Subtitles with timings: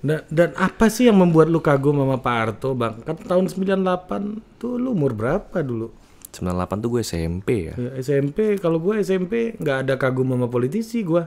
[0.00, 3.04] Dan, dan apa sih yang membuat lu kagum sama Pak Harto, Bang?
[3.04, 5.92] Kan tahun 98 tuh lu umur berapa dulu?
[6.32, 7.74] 98 tuh gue SMP ya.
[7.76, 11.20] Ya, SMP, kalau gue SMP nggak ada kagum sama politisi gue.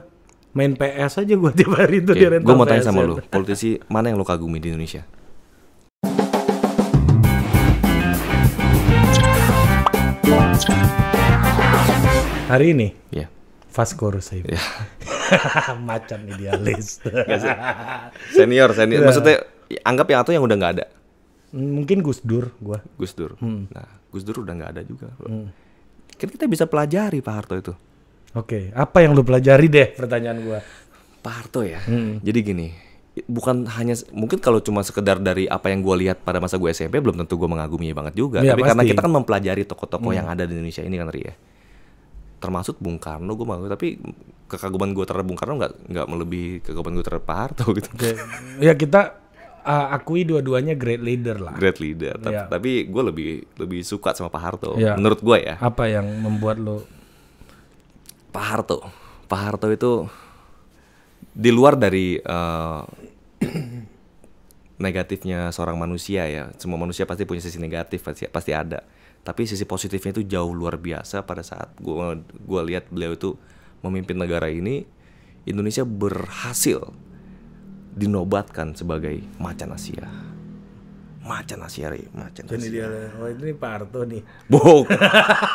[0.54, 3.10] Main PS aja gue tiap hari itu di rental gue mau tanya sama PSN.
[3.10, 5.06] lu, politisi mana yang lu kagumi di Indonesia?
[12.44, 13.26] Hari ini, Ya.
[13.74, 14.46] Vasco Rusai.
[14.46, 14.62] Ya.
[15.88, 17.00] Macan idealis.
[18.32, 19.00] Senior, senior.
[19.02, 19.06] Ya.
[19.06, 19.36] Maksudnya
[19.82, 20.86] anggap yang atau yang udah nggak ada.
[21.54, 22.78] Mungkin Gus Dur gue.
[22.98, 23.38] Gus Dur.
[23.38, 23.70] Hmm.
[23.70, 25.08] Nah, Gus Dur udah nggak ada juga.
[25.14, 25.48] bro.
[26.14, 27.72] Kan kita bisa pelajari Pak Harto itu.
[28.34, 30.58] Oke, apa yang lu pelajari deh pertanyaan gue?
[31.22, 31.78] Pak Harto ya.
[31.86, 32.18] Hmm.
[32.18, 32.66] Jadi gini,
[33.30, 36.98] bukan hanya mungkin kalau cuma sekedar dari apa yang gue lihat pada masa gue SMP
[36.98, 38.42] belum tentu gue mengaguminya banget juga.
[38.42, 38.90] Iya, Tapi karena pasti.
[38.90, 38.92] Hmm.
[38.98, 41.34] kita kan mempelajari tokoh-tokoh yang ada di Indonesia ini kan Ri ya.
[42.44, 43.96] Termasuk Bung Karno gue mau tapi
[44.44, 47.88] kekaguman gue terhadap Bung Karno nggak nggak melebihi kekaguman gue terhadap Pak Harto gitu.
[48.60, 49.24] Ya kita
[49.64, 51.56] uh, akui dua-duanya great leader lah.
[51.56, 52.20] Great leader.
[52.20, 52.44] Tapi, Iya.
[52.52, 54.76] tapi gue lebih lebih suka sama Pak Harto.
[54.76, 55.00] Iya.
[55.00, 55.56] Menurut gue ya.
[55.56, 56.84] Apa yang membuat lu
[58.30, 58.84] Pak Harto.
[59.24, 60.04] Pak Harto itu
[61.34, 62.80] di luar dari eh,
[64.84, 66.52] negatifnya seorang manusia ya.
[66.60, 68.84] Semua manusia pasti punya sisi negatif pasti pasti ada.
[69.24, 72.12] Tapi sisi positifnya itu jauh luar biasa pada saat gua
[72.44, 73.40] gua lihat beliau itu
[73.80, 74.84] memimpin negara ini
[75.48, 76.92] Indonesia berhasil
[77.94, 80.08] dinobatkan sebagai macan Asia.
[81.24, 82.04] Macan Asia, Ri.
[82.12, 82.56] macan Asia.
[82.60, 82.84] ini dia
[83.16, 84.84] oh ini Pak Harto nih Bohong.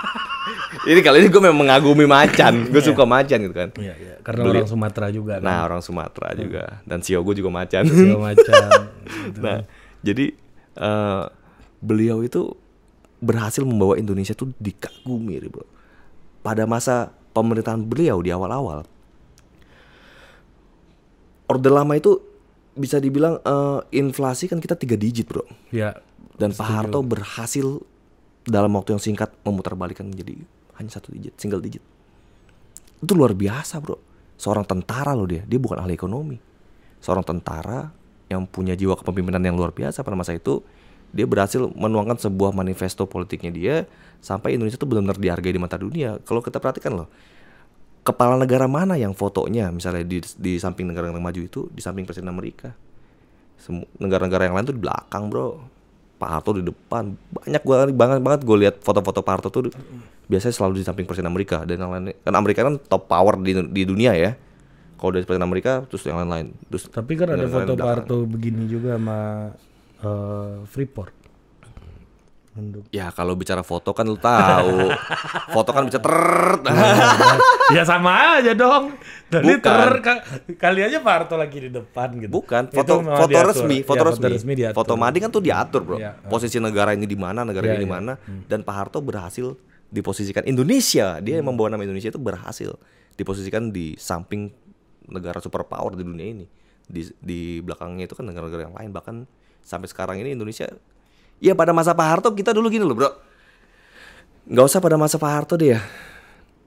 [0.90, 2.74] ini kali ini gue memang mengagumi macan.
[2.74, 3.70] Gue suka macan gitu kan.
[3.78, 4.16] Iya, iya.
[4.26, 5.46] Karena Beli- orang Sumatera juga kan.
[5.46, 7.86] Nah orang Sumatera juga dan Sio gue juga macan.
[7.86, 8.66] Segala macam.
[9.46, 9.58] nah
[10.02, 10.34] jadi
[10.74, 11.24] eh,
[11.86, 12.58] beliau itu
[13.20, 15.68] berhasil membawa Indonesia tuh dikagumi, bro.
[16.40, 18.88] Pada masa pemerintahan beliau di awal-awal,
[21.50, 22.20] Orde Lama itu
[22.80, 25.44] bisa dibilang eh, inflasi kan kita tiga digit, bro.
[25.70, 25.96] ya.
[26.40, 27.84] Dan Pak Harto berhasil
[28.48, 30.40] dalam waktu yang singkat memutarbalikkan menjadi
[30.80, 31.84] hanya satu digit, single digit.
[33.04, 34.00] Itu luar biasa, bro.
[34.40, 36.40] Seorang tentara loh dia, dia bukan ahli ekonomi.
[37.04, 37.92] Seorang tentara
[38.32, 40.64] yang punya jiwa kepemimpinan yang luar biasa pada masa itu,
[41.10, 43.76] dia berhasil menuangkan sebuah manifesto politiknya dia
[44.22, 46.22] sampai Indonesia itu benar-benar dihargai di mata dunia.
[46.22, 47.08] Kalau kita perhatikan loh,
[48.06, 52.30] kepala negara mana yang fotonya misalnya di di samping negara-negara maju itu di samping presiden
[52.30, 52.74] Amerika.
[54.00, 55.48] Negara-negara yang lain tuh di belakang, Bro.
[56.20, 57.16] Pak Harto di depan.
[57.32, 59.72] Banyak gua banget banget gue lihat foto-foto Pak Harto tuh
[60.28, 62.12] biasanya selalu di samping presiden Amerika dan yang lain.
[62.12, 64.36] Kan Amerika kan top power di di dunia ya.
[65.00, 66.52] Kalau dari presiden Amerika terus yang lain-lain.
[66.68, 67.88] Terus Tapi kan ada foto Pak.
[67.88, 69.48] Harto begini juga sama
[70.00, 71.14] eh, Freeport.
[72.52, 74.90] Untuk Ya kalau bicara foto kan lu tahu.
[75.56, 76.16] foto kan bisa ter
[77.70, 78.98] ya sama aja dong.
[79.30, 79.62] Tadi Bukan.
[79.62, 80.24] ter ka-
[80.58, 82.32] kali aja Pak Harto lagi di depan gitu.
[82.34, 83.48] Bukan, Itu foto foto diatur.
[83.48, 84.54] resmi, foto Ya, resmi.
[84.58, 84.76] diatur.
[84.76, 85.98] Foto Madi kan tuh diatur, Bro.
[85.98, 86.18] Iya.
[86.26, 87.96] Posisi negara ini di mana, negara Iya, ini di iya.
[87.96, 88.14] mana
[88.46, 89.54] dan Pak Harto berhasil
[89.88, 91.18] diposisikan Indonesia.
[91.20, 91.54] Dia yang Hmm.
[91.54, 92.74] membawa nama Indonesia itu berhasil
[93.14, 94.50] diposisikan di samping
[95.06, 96.46] negara superpower di dunia ini.
[96.84, 99.16] Di di belakangnya itu kan negara-negara yang lain bahkan
[99.64, 100.70] sampai sekarang ini Indonesia
[101.40, 103.12] Ya pada masa Pak Harto kita dulu gini loh, Bro.
[104.50, 105.80] nggak usah pada masa Pak Harto deh ya.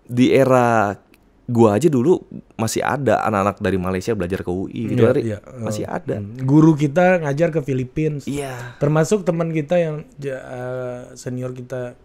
[0.08, 0.96] Di era
[1.44, 2.24] gua aja dulu
[2.56, 5.28] masih ada anak-anak dari Malaysia belajar ke UI gitu Ri.
[5.28, 5.38] iya.
[5.60, 6.16] Masih ada.
[6.22, 6.40] Hmm.
[6.40, 8.16] Guru kita ngajar ke Filipina.
[8.24, 8.80] Iya.
[8.80, 11.98] Termasuk teman kita yang eh, senior kita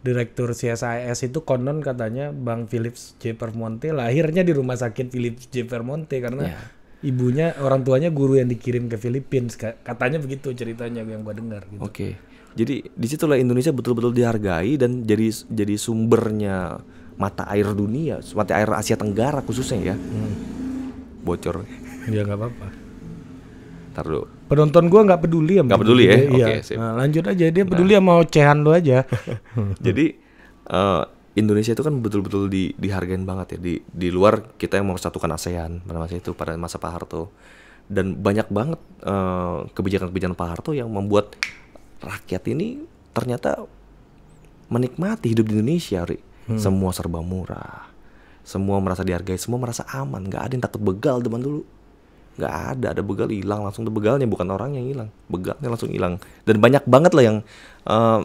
[0.00, 3.36] direktur CSIS itu konon katanya Bang Philips J.
[3.36, 5.68] Permonte lahirnya di rumah sakit Philips J.
[5.68, 6.60] Permonte karena Ya.
[7.04, 9.52] Ibunya orang tuanya guru yang dikirim ke Filipina
[9.84, 11.84] katanya begitu ceritanya yang gua dengar gitu.
[11.84, 12.16] Oke.
[12.54, 16.80] Jadi di situlah Indonesia betul-betul dihargai dan jadi jadi sumbernya
[17.20, 19.96] mata air dunia, mata air Asia Tenggara khususnya ya.
[21.26, 21.66] Bocor.
[22.08, 22.68] Ya nggak apa-apa.
[23.94, 24.24] Ntar dulu.
[24.48, 26.16] Penonton gua nggak peduli sama Nggak peduli ya?
[26.16, 26.46] dia, iya.
[26.46, 26.76] Oke, sip.
[26.78, 28.98] Nah, lanjut aja dia peduli sama ocehan lu aja.
[29.86, 30.06] Jadi
[30.70, 31.02] eh,
[31.34, 33.58] Indonesia itu kan betul-betul di, dihargain banget ya.
[33.58, 37.34] Di di luar kita yang mempersatukan ASEAN pada masa itu pada masa Pak Harto.
[37.90, 41.34] Dan banyak banget eh, kebijakan-kebijakan Pak Harto yang membuat
[42.00, 43.66] rakyat ini ternyata
[44.70, 46.18] menikmati hidup di Indonesia, Ri.
[46.44, 47.88] Semua serba murah,
[48.44, 51.64] semua merasa dihargai, semua merasa aman, nggak ada yang takut begal zaman dulu.
[52.36, 53.88] Nggak ada ada begal hilang langsung.
[53.88, 55.08] Tuh begalnya bukan orang yang hilang.
[55.32, 56.20] Begalnya langsung hilang.
[56.44, 57.36] Dan banyak banget lah yang
[57.88, 58.20] eh,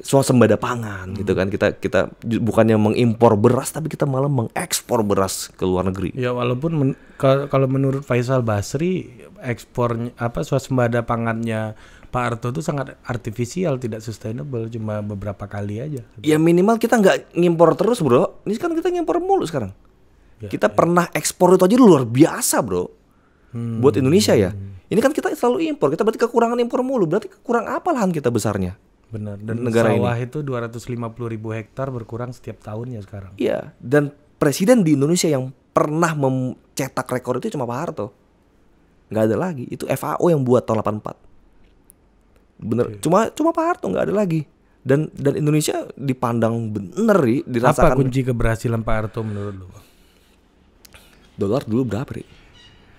[0.00, 1.48] swasembada pangan gitu kan.
[1.48, 2.08] Kita kita
[2.40, 6.16] bukannya mengimpor beras tapi kita malah mengekspor beras ke luar negeri.
[6.16, 11.76] Ya walaupun men- ka- kalau menurut Faisal Basri ekspor apa swasembada pangannya
[12.10, 16.02] Pak Harto itu sangat artifisial tidak sustainable cuma beberapa kali aja.
[16.20, 18.42] ya minimal kita nggak ngimpor terus bro.
[18.42, 19.70] Ini kan kita ngimpor mulu sekarang.
[20.42, 22.90] Ya, kita pernah ekspor itu aja luar biasa bro.
[23.54, 24.50] Buat Indonesia ya.
[24.90, 27.06] Ini kan kita selalu impor, kita berarti kekurangan impor mulu.
[27.06, 28.74] Berarti kurang apa lahan kita besarnya?
[29.10, 29.36] Benar.
[29.42, 29.98] Dan Negara ini.
[29.98, 33.34] sawah itu 250 ribu hektar berkurang setiap tahunnya sekarang.
[33.36, 38.06] Iya, dan presiden di Indonesia yang pernah mencetak rekor itu cuma Pak Harto.
[39.10, 39.64] Nggak ada lagi.
[39.66, 41.18] Itu FAO yang buat tahun 84.
[42.60, 44.46] Bener, cuma cuma Pak Harto nggak ada lagi.
[44.80, 49.66] Dan dan Indonesia dipandang bener Ri, Apa dirasakan kunci keberhasilan Pak Harto menurut lu?
[51.36, 52.24] dolar dulu berapa Ri?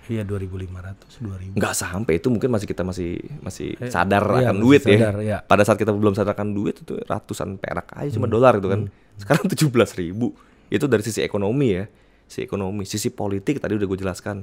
[0.06, 1.54] Iya 2500, 2000.
[1.54, 5.22] Nggak sampai itu mungkin masih kita masih masih Eh, sadar iya, akan duit sadar, ya.
[5.22, 5.38] iya.
[5.40, 8.14] Pada saat kita belum sadar akan duit itu ratusan perak aja Hmm.
[8.16, 8.80] cuma dolar itu kan.
[9.14, 10.34] Sekarang 17 ribu.
[10.66, 11.84] Itu dari sisi ekonomi ya.
[12.26, 14.42] Sisi ekonomi, sisi politik tadi udah gue jelaskan.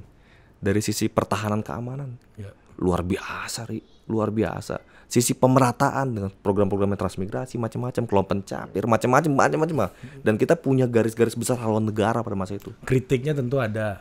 [0.58, 2.16] Dari sisi pertahanan keamanan.
[2.36, 2.52] Ya.
[2.78, 3.84] Luar biasa, Ri.
[4.08, 4.80] Luar biasa.
[5.06, 9.90] Sisi pemerataan dengan program-program transmigrasi macam-macam, kelompok pencapir, macam-macam, macam-macam.
[10.22, 12.70] Dan kita punya garis-garis besar haluan negara pada masa itu.
[12.84, 14.00] Kritiknya tentu ada.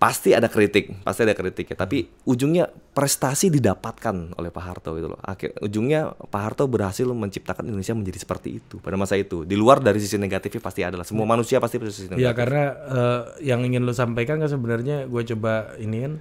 [0.00, 1.76] Pasti ada kritik, pasti ada kritik ya.
[1.76, 5.20] Tapi ujungnya prestasi didapatkan oleh Pak Harto gitu loh.
[5.20, 9.44] Akhir ujungnya Pak Harto berhasil menciptakan Indonesia menjadi seperti itu pada masa itu.
[9.44, 11.04] Di luar dari sisi negatifnya pasti ada lah.
[11.04, 12.24] Semua manusia pasti punya sisi negatif.
[12.24, 16.16] Ya karena eh, yang ingin lu sampaikan kan sebenarnya gue coba iniin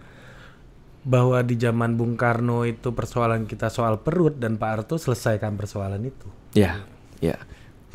[1.07, 6.03] bahwa di zaman Bung Karno itu persoalan kita soal perut dan Pak Harto selesaikan persoalan
[6.03, 6.27] itu.
[6.51, 6.83] Ya,
[7.23, 7.39] ya.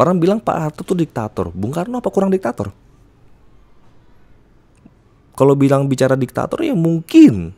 [0.01, 1.53] Orang bilang Pak Harto tuh diktator.
[1.53, 2.73] Bung Karno apa kurang diktator?
[5.35, 7.51] Kalau bilang bicara diktator ya mungkin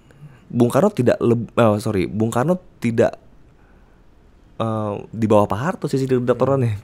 [0.47, 3.19] Bung Karno tidak leb- eh, sorry, Bung Karno tidak
[4.57, 6.75] eh, di bawah Pak Harto sisi diktatorannya.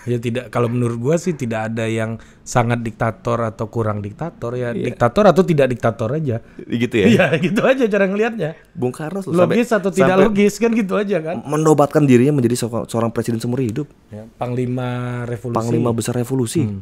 [0.00, 4.72] Ya tidak kalau menurut gua sih tidak ada yang sangat diktator atau kurang diktator ya
[4.72, 6.40] diktator atau tidak diktator aja.
[6.56, 7.06] gitu ya.
[7.06, 8.56] Iya gitu aja cara ngelihatnya.
[8.72, 11.44] Bung Karno sampai- Logis atau tidak sampai logis kan gitu aja kan.
[11.44, 14.88] menobatkan dirinya menjadi seorang, seorang presiden seumur hidup, Ya, Panglima
[15.26, 15.58] revolusi.
[15.58, 16.64] panglima besar revolusi.
[16.64, 16.80] Hmm.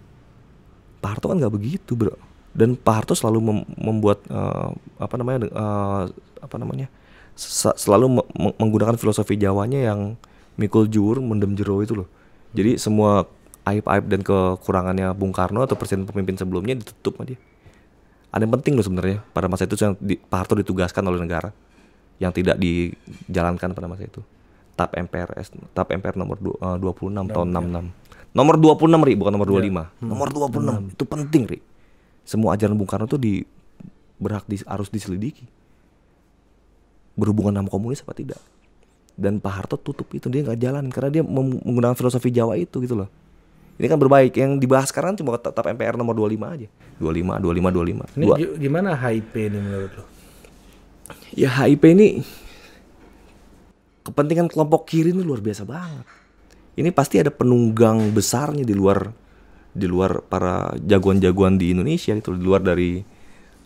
[1.00, 2.14] Pak Harto kan nggak begitu, bro.
[2.50, 4.68] Dan Pak Harto selalu mem- membuat eh,
[4.98, 6.04] apa namanya, eh,
[6.38, 6.86] apa namanya,
[7.74, 10.18] selalu me- me- menggunakan filosofi Jawanya yang
[10.54, 12.08] mikul jur, mendem jero itu loh.
[12.50, 13.28] Jadi semua
[13.62, 17.38] aib-aib dan kekurangannya Bung Karno atau presiden pemimpin sebelumnya ditutup sama dia.
[18.28, 21.52] Ada yang penting loh sebenarnya pada masa itu yang di, Pak Harto ditugaskan oleh negara
[22.18, 24.20] yang tidak dijalankan pada masa itu.
[24.74, 27.86] TAP MPRS, TAP MPR nomor du- eh, 26 tahun 66.
[28.30, 29.84] Nomor 26 Ri, bukan nomor 25.
[30.00, 30.52] Nomor 26
[30.88, 31.58] itu penting Ri.
[32.28, 33.40] Semua ajaran Bung Karno itu di
[34.20, 35.48] berhak di, harus diselidiki.
[37.16, 38.36] Berhubungan sama komunis apa tidak.
[39.16, 42.94] Dan Pak Harto tutup itu dia nggak jalan karena dia menggunakan filosofi Jawa itu gitu
[42.94, 43.08] loh.
[43.80, 44.36] Ini kan berbaik.
[44.36, 46.68] Yang dibahas sekarang cuma TAP MPR nomor 25 aja.
[47.00, 48.04] 25, 25, 25.
[48.12, 48.36] Ini Dua.
[48.36, 50.04] gi- gimana HIP ini menurut lo?
[51.32, 52.20] Ya HIP ini
[54.04, 56.04] kepentingan kelompok kiri ini luar biasa banget.
[56.78, 59.10] Ini pasti ada penunggang besarnya di luar
[59.78, 63.00] di luar para jagoan-jagoan di Indonesia itu di luar dari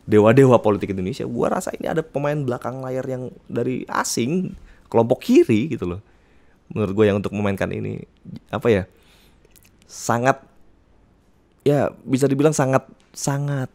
[0.04, 1.24] dewa-dewa politik Indonesia.
[1.24, 4.52] Gua rasa ini ada pemain belakang layar yang dari asing,
[4.92, 6.00] kelompok kiri gitu loh.
[6.72, 8.00] Menurut gue yang untuk memainkan ini
[8.48, 8.82] apa ya?
[9.84, 10.40] Sangat
[11.62, 13.68] ya bisa dibilang sangat sangat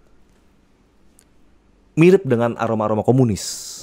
[1.97, 3.73] mirip dengan aroma-aroma komunis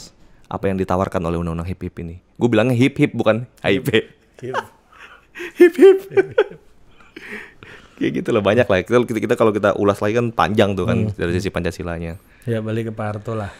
[0.46, 2.22] apa yang ditawarkan oleh undang-undang hip hip ini.
[2.38, 3.88] Gue bilangnya hip hip bukan HIP.
[5.58, 5.98] hip hip.
[7.94, 8.78] Kayak gitu loh banyak lah.
[8.82, 12.18] Kita, kita, kita kalau kita ulas lagi kan panjang tuh kan dari sisi Pancasilanya.
[12.44, 13.54] Ya balik ke Pak Harto lah.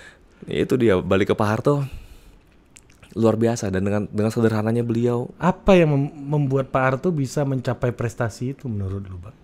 [0.45, 1.87] Ya, itu dia balik ke Pak Harto
[3.15, 7.95] luar biasa dan dengan dengan sederhananya beliau Apa yang mem- membuat Pak Harto bisa mencapai
[7.95, 9.44] prestasi itu menurut lu, Bang?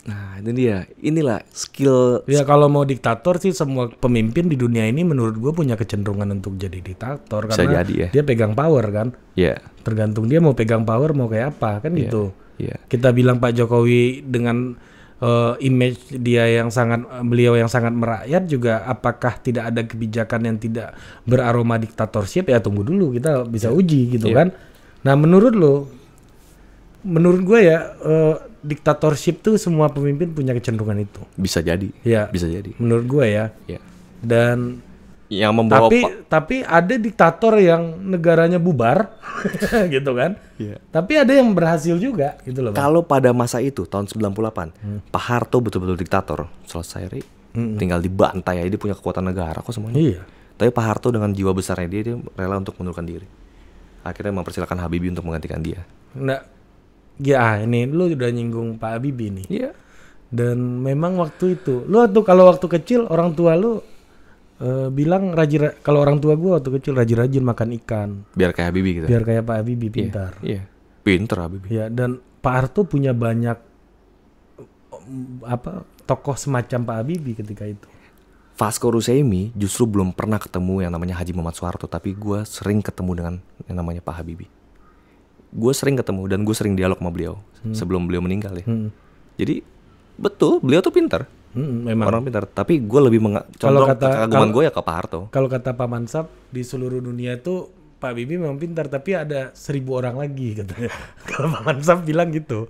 [0.00, 5.02] Nah ini dia inilah skill Ya kalau mau diktator sih semua pemimpin di dunia ini
[5.02, 8.08] menurut gue punya kecenderungan untuk jadi diktator Bisa karena jadi ya.
[8.10, 9.08] dia pegang power kan.
[9.34, 12.32] ya Tergantung dia mau pegang power mau kayak apa kan gitu.
[12.56, 14.72] ya Kita bilang Pak Jokowi dengan
[15.18, 20.56] eh, image dia yang sangat beliau yang sangat merakyat juga apakah tidak ada kebijakan yang
[20.56, 24.36] tidak beraroma diktatorship ya tunggu dulu kita bisa uji gitu Iya.
[24.38, 24.48] kan.
[25.00, 25.92] Nah menurut lo
[27.02, 31.20] menurut gue ya eh, diktatorship tuh semua pemimpin punya kecenderungan itu.
[31.36, 33.46] bisa jadi Ya bisa jadi menurut gue ya.
[33.66, 33.80] ya
[34.20, 34.84] Dan
[35.30, 39.14] yang membawa tapi tapi ada diktator yang negaranya bubar
[39.94, 40.34] gitu kan.
[40.58, 40.82] Iya.
[40.90, 42.74] Tapi ada yang berhasil juga gitu loh.
[42.74, 42.82] Bang.
[42.82, 47.22] Kalau pada masa itu tahun 98, Pak Harto betul-betul diktator, selesai Ri.
[47.54, 50.02] Tinggal dibantai aja dia punya kekuatan negara kok semuanya.
[50.02, 50.20] Iya.
[50.58, 53.24] Tapi Pak Harto dengan jiwa besarnya dia dia rela untuk mundurkan diri.
[54.02, 55.86] Akhirnya mempersilahkan Habibie untuk menggantikan dia.
[56.18, 56.42] Nggak,
[57.20, 59.46] ya ini lu udah nyinggung Pak Habibie nih.
[59.46, 59.70] Iya.
[60.30, 63.82] Dan memang waktu itu, lu tuh kalau waktu kecil orang tua lu
[64.62, 68.08] eh, bilang rajin kalau orang tua gua waktu kecil rajin-rajin makan ikan
[68.38, 69.06] Biar kayak Habibie gitu.
[69.10, 70.32] biar kayak Pak Habibie pintar.
[70.40, 70.62] Iya.
[71.02, 71.70] Pinter Habibie.
[71.74, 73.58] Ya dan Pak Harto punya banyak
[75.42, 77.88] apa tokoh semacam Pak Habibie ketika itu.
[78.54, 83.12] Vasco Rusemi justru belum pernah ketemu yang namanya Haji Muhammad Soeharto, tapi gue sering ketemu
[83.16, 83.34] dengan
[83.64, 84.52] yang namanya Pak Habibie.
[85.50, 87.34] Gue sering ketemu dan gue sering dialog sama beliau
[87.68, 88.64] sebelum beliau meninggal ya.
[88.64, 88.88] Hmm.
[89.34, 89.60] Jadi
[90.14, 92.06] betul beliau tuh pintar, Hmm, memang.
[92.06, 92.44] orang pintar.
[92.44, 95.20] Tapi gue lebih menga- Kalau kata- kekaguman kalau- gue ya ke Pak Harto.
[95.28, 97.66] Kalau kata Pak Mansap di seluruh dunia itu
[97.96, 100.88] Pak Bibi memang pintar tapi ada seribu orang lagi katanya.
[101.28, 102.64] Kalau Pak Mansap bilang gitu.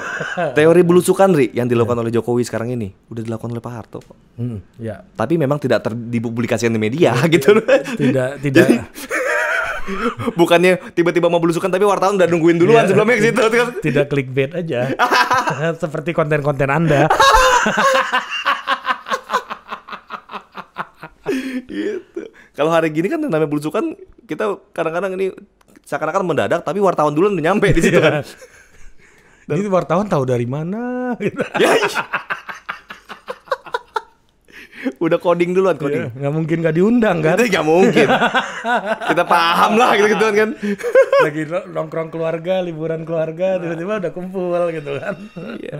[0.58, 4.00] Teori belusukan Ri yang dilakukan oleh Jokowi sekarang ini udah dilakukan oleh Pak Harto.
[4.34, 5.00] Hmm, ya.
[5.08, 7.56] Tapi memang tidak ter- dipublikasikan di media gitu.
[7.96, 8.66] Tidak tidak
[10.40, 12.90] Bukannya tiba-tiba mau belusukan tapi wartawan udah nungguin duluan Iya.
[12.90, 13.40] sebelumnya ke situ.
[13.84, 14.80] tidak clickbait aja.
[15.82, 17.08] Seperti konten-konten Anda.
[21.68, 22.22] gitu.
[22.54, 25.34] Kalau hari gini kan namanya belusukan kita kadang-kadang ini
[25.84, 28.24] seakan-akan mendadak tapi wartawan duluan udah nyampe di situ kan.
[29.44, 31.12] Ini wartawan tahu dari mana?
[31.20, 31.36] Gitu.
[31.60, 31.72] ya.
[34.98, 36.10] Udah coding duluan coding.
[36.10, 37.36] Nggak mungkin nggak diundang kan?
[37.36, 38.08] Itu nggak mungkin.
[39.04, 40.48] Kita paham lah gitu gitu kan.
[41.20, 45.14] Lagi no- nongkrong keluarga, liburan keluarga, tiba-tiba udah kumpul gitu kan.
[45.56, 45.78] Iya.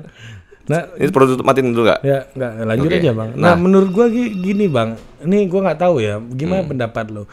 [0.64, 2.00] Nah, Ini perlu tutup matiin dulu gak?
[2.00, 2.96] Ya, nggak lanjut Oke.
[2.98, 3.30] aja bang.
[3.34, 3.56] Nah, Nah.
[3.58, 6.70] menurut gua gi- gini bang, ini gua nggak tahu ya, gimana Hmm.
[6.72, 7.28] pendapat lo?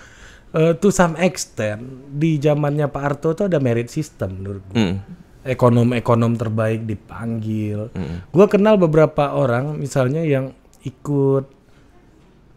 [0.51, 1.79] Eh, to some extent
[2.11, 4.75] di zamannya Pak Harto tuh ada merit system menurut gua.
[4.77, 4.95] Hmm.
[5.41, 7.87] Ekonom-ekonom terbaik dipanggil.
[7.89, 8.27] Hmm.
[8.27, 10.51] Gua kenal beberapa orang, misalnya yang
[10.81, 11.47] ikut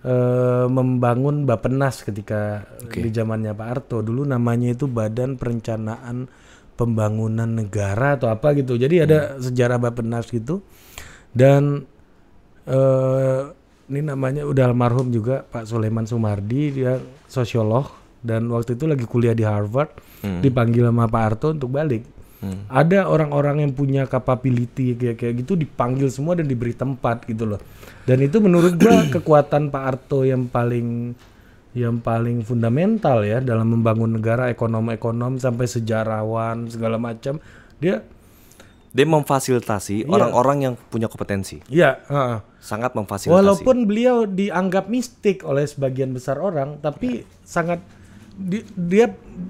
[0.04, 4.04] eh, membangun Bapenas ketika di zamannya Pak Harto.
[4.04, 6.28] Dulu namanya itu Badan Perencanaan
[6.76, 8.76] Pembangunan Negara atau apa gitu.
[8.76, 10.60] Jadi ada sejarah Bapenas gitu.
[11.34, 11.82] Dan
[12.64, 13.42] eh
[13.84, 16.96] ini namanya udah almarhum juga Pak Sulaiman Sumardi, dia
[17.28, 17.92] sosiolog
[18.24, 19.92] dan waktu itu lagi kuliah di Harvard,
[20.40, 22.08] dipanggil sama Pak Harto untuk balik.
[22.68, 27.60] Ada orang-orang yang punya capability kayak kayak gitu dipanggil semua dan diberi tempat gitu loh.
[28.04, 31.14] Dan itu menurut gua kekuatan Pak Harto yang paling
[31.74, 37.42] yang paling fundamental ya dalam membangun negara ekonom-ekonom sampai sejarawan segala macam.
[37.82, 37.98] Dia
[38.94, 41.58] Dia memfasilitasi orang-orang yang punya kompetensi.
[41.66, 42.38] ya heeh.
[42.62, 43.34] Sangat memfasilitasi.
[43.34, 47.82] Walaupun beliau dianggap mistik oleh sebagian besar orang, tapi sangat
[48.34, 49.06] di- dia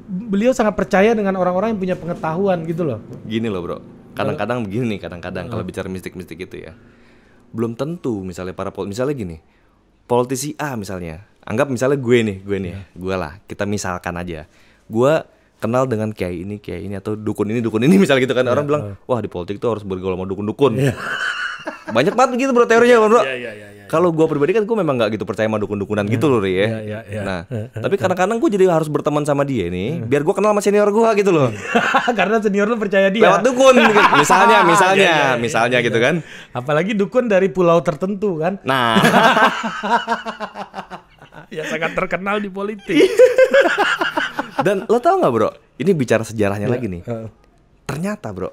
[0.06, 3.00] beliau sangat percaya dengan orang-orang yang punya pengetahuan gitu loh.
[3.24, 3.76] Gini loh bro,
[4.12, 6.72] kadang-kadang begini nih, kadang-kadang kalau bicara mistik-mistik itu ya,
[7.50, 9.36] belum tentu misalnya para pol, misalnya gini,
[10.04, 14.44] politisi A misalnya, anggap misalnya gue nih, gue nih, gue lah, kita misalkan aja,
[14.84, 15.12] gue
[15.56, 18.64] kenal dengan kiai ini, kiai ini atau dukun ini, dukun ini misalnya gitu kan, orang
[18.64, 20.76] bilang, wah di politik tuh harus bergaul sama dukun-dukun.
[21.86, 23.20] Banyak banget begitu bro teorinya bro.
[23.94, 26.66] Kalau gue pribadi kan gue memang nggak gitu percaya sama dukun-dukunan gitu loh Ri, ya.
[26.66, 27.22] Iya, iya, iya.
[27.22, 27.40] Nah,
[27.78, 31.08] tapi kadang-kadang gue jadi harus berteman sama dia nih, biar gue kenal sama senior gue
[31.22, 31.54] gitu loh.
[32.18, 33.30] Karena senior lu percaya dia.
[33.30, 34.02] lewat dukun gitu.
[34.18, 38.98] misalnya misalnya Iya, iya, iya, misalnya gitu kan Apalagi dukun dari pulau tertentu kan, nah
[41.54, 42.98] ya sangat terkenal di politik.
[44.64, 47.02] dan lo tau nggak bro ini bicara sejarahnya lagi nih
[47.84, 48.50] ternyata bro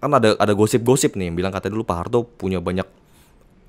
[0.00, 2.84] kan ada ada gosip-gosip nih yang bilang katanya dulu Pak Harto punya banyak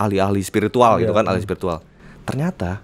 [0.01, 1.86] ahli-ahli spiritual gitu kan ahli spiritual.
[2.25, 2.81] Ternyata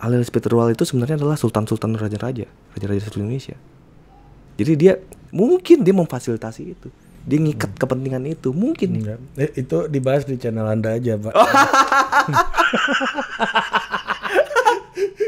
[0.00, 3.60] ahli spiritual itu sebenarnya adalah sultan-sultan raja-raja raja-raja seluruh Indonesia.
[4.56, 4.96] Jadi dia
[5.32, 6.88] mungkin dia memfasilitasi itu.
[7.22, 8.98] Dia ngikat kepentingan itu mungkin.
[8.98, 9.18] Enggak.
[9.38, 11.32] Eh, itu dibahas di channel Anda aja, Pak.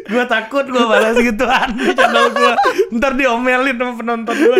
[0.06, 2.52] gua takut gua balas gituan di channel gua.
[2.90, 4.56] Ntar diomelin sama penonton gua.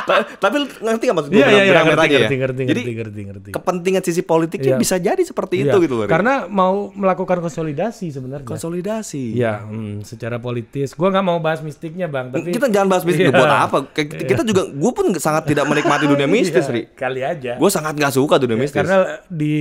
[0.00, 2.18] Ta- tapi ngerti gak maksud gue Iya, iya, iya, bilang ngerti, aja ya?
[2.18, 3.50] ngerti, ngerti, Jadi ngerti, ngerti, ngerti.
[3.52, 4.80] kepentingan sisi politiknya Iya.
[4.80, 6.06] bisa jadi seperti Iya, itu gitu loh.
[6.06, 8.48] Karena mau melakukan konsolidasi sebenarnya.
[8.48, 9.36] konsolidasi.
[9.36, 10.92] Ya, hmm, secara politis.
[10.92, 13.36] Gua nggak mau bahas mistiknya, Bang, tapi Kita jangan bahas mistis Iya.
[13.36, 13.76] buat apa?
[13.92, 16.82] Kita juga gue pun sangat tidak menikmati dunia mistis, Iya, Ri.
[16.90, 17.52] Kali aja.
[17.54, 18.80] Gue sangat nggak suka dunia mistis.
[18.80, 19.56] Karena di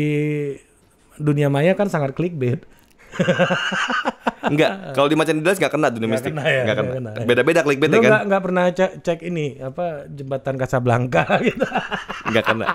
[1.18, 2.64] dunia maya kan sangat clickbait.
[4.48, 6.32] Enggak, kalau di Macan Didas nggak kena dunia mistik.
[6.32, 6.92] kena ya, kena.
[6.94, 7.26] kena, ya.
[7.26, 8.08] Beda-beda clickbait Lu ya kan?
[8.08, 11.66] nggak nggak pernah cek, cek ini apa jembatan Casablanca gitu.
[12.28, 12.66] Nggak kena.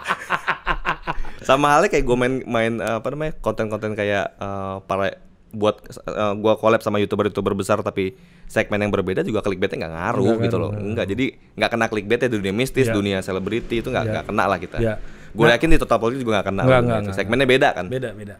[1.40, 5.16] Sama halnya kayak gue main main eh, apa namanya konten-konten kayak eh, para
[5.50, 10.34] buat eh, gua collab sama youtuber-youtuber besar tapi segmen yang berbeda juga clickbaitnya nggak ngaruh
[10.40, 12.94] gitu loh enggak jadi nggak kena clickbaitnya di dunia mistis Iya.
[12.94, 14.94] dunia selebriti itu nggak nggak kena lah kita Iya.
[15.28, 17.04] gue yakin di total politik juga nggak kena Nggak, loh, nggak, gitu.
[17.04, 17.16] nggak.
[17.18, 18.34] segmennya beda kan beda beda.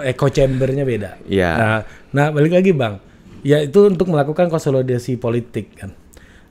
[0.00, 1.10] Echo chambernya beda.
[1.24, 1.50] Iya.
[1.52, 1.80] Nah,
[2.10, 2.98] nah balik lagi bang,
[3.40, 5.90] ya itu untuk melakukan konsolidasi politik kan.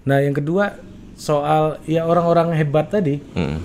[0.01, 0.75] Nah yang kedua
[1.13, 3.58] soal ya orang-orang hebat tadi Mm.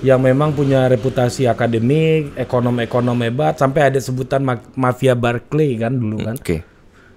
[0.00, 6.18] yang memang punya reputasi akademik, ekonom-ekonom hebat, sampai ada sebutan ma- mafia Barclay kan dulu
[6.22, 6.36] kan.
[6.36, 6.58] oke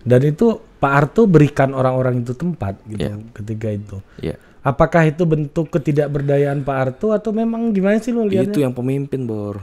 [0.02, 3.18] Dan itu Pak Harto berikan orang-orang itu tempat gitu Iya.
[3.34, 3.98] ketika itu.
[4.20, 8.50] ya Apakah itu bentuk ketidakberdayaan Pak Harto atau memang gimana sih lo lihatnya?
[8.50, 9.62] itu yang pemimpin bor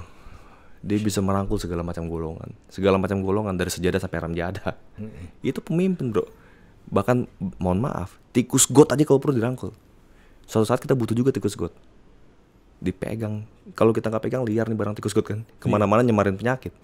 [0.82, 4.74] Dia bisa merangkul segala macam golongan, segala macam golongan dari sejadah sampai ramjada.
[5.38, 6.26] Itu pemimpin bro.
[6.90, 7.30] Bahkan
[7.62, 9.70] mohon maaf, tikus got aja kalau perlu dirangkul.
[10.42, 11.70] Suatu saat kita butuh juga tikus got.
[12.82, 13.46] Dipegang.
[13.78, 15.46] Kalau kita nggak pegang liar nih barang tikus got kan.
[15.62, 16.74] Ke mana-mana nyemarin penyakit.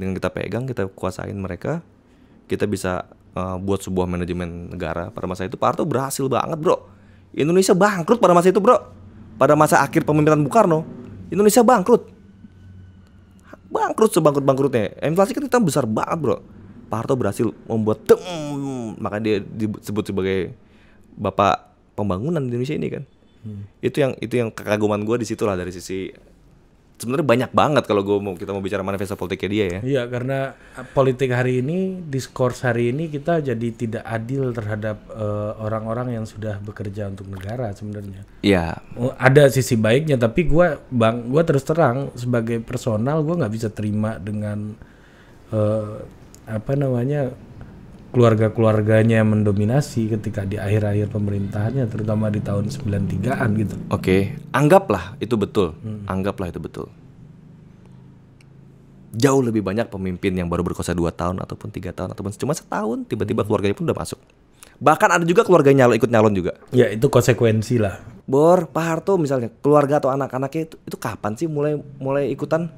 [0.00, 1.84] Dengan kita pegang, kita kuasain mereka,
[2.48, 3.04] kita bisa
[3.36, 5.12] uh, buat sebuah manajemen negara.
[5.12, 6.88] Pada masa itu Pak Harto berhasil banget bro.
[7.36, 8.80] Indonesia bangkrut pada masa itu bro.
[9.36, 10.88] Pada masa akhir pemerintahan Bung Karno,
[11.28, 12.19] Indonesia bangkrut
[13.70, 16.36] bangkrut sebangkrut bangkrutnya inflasi kan kita besar banget bro.
[16.90, 18.18] Pak Harto berhasil membuat tem
[18.98, 20.50] maka dia disebut sebagai
[21.14, 23.02] bapak pembangunan di Indonesia ini kan.
[23.78, 26.10] Itu yang itu yang kekaguman gue di situ lah dari sisi
[27.00, 30.52] sebenarnya banyak banget kalau gue mau kita mau bicara manifesto politiknya dia ya Iya, karena
[30.76, 36.28] uh, politik hari ini, diskurs hari ini kita jadi tidak adil terhadap uh, orang-orang yang
[36.28, 38.28] sudah bekerja untuk negara sebenarnya.
[38.44, 43.54] Iya Oh, ada sisi baiknya, tapi gua bang, gua terus terang sebagai personal gua nggak
[43.54, 44.76] bisa terima dengan
[45.54, 45.96] eh,
[46.50, 47.32] apa namanya
[48.10, 53.74] keluarga-keluarganya mendominasi ketika di akhir-akhir pemerintahannya, terutama di tahun 93-an gitu.
[53.90, 55.78] Oke, anggaplah itu betul.
[56.10, 56.86] Anggaplah itu betul.
[59.10, 63.06] Jauh lebih banyak pemimpin yang baru berkuasa 2 tahun ataupun tiga tahun ataupun cuma setahun
[63.10, 64.22] tiba-tiba keluarganya pun udah masuk.
[64.80, 66.54] Bahkan ada juga keluarga nyalon ikut nyalon juga.
[66.70, 67.98] Ya itu konsekuensi lah.
[68.24, 72.70] Bor, Pak Harto misalnya keluarga atau anak-anaknya itu, itu kapan sih mulai mulai ikutan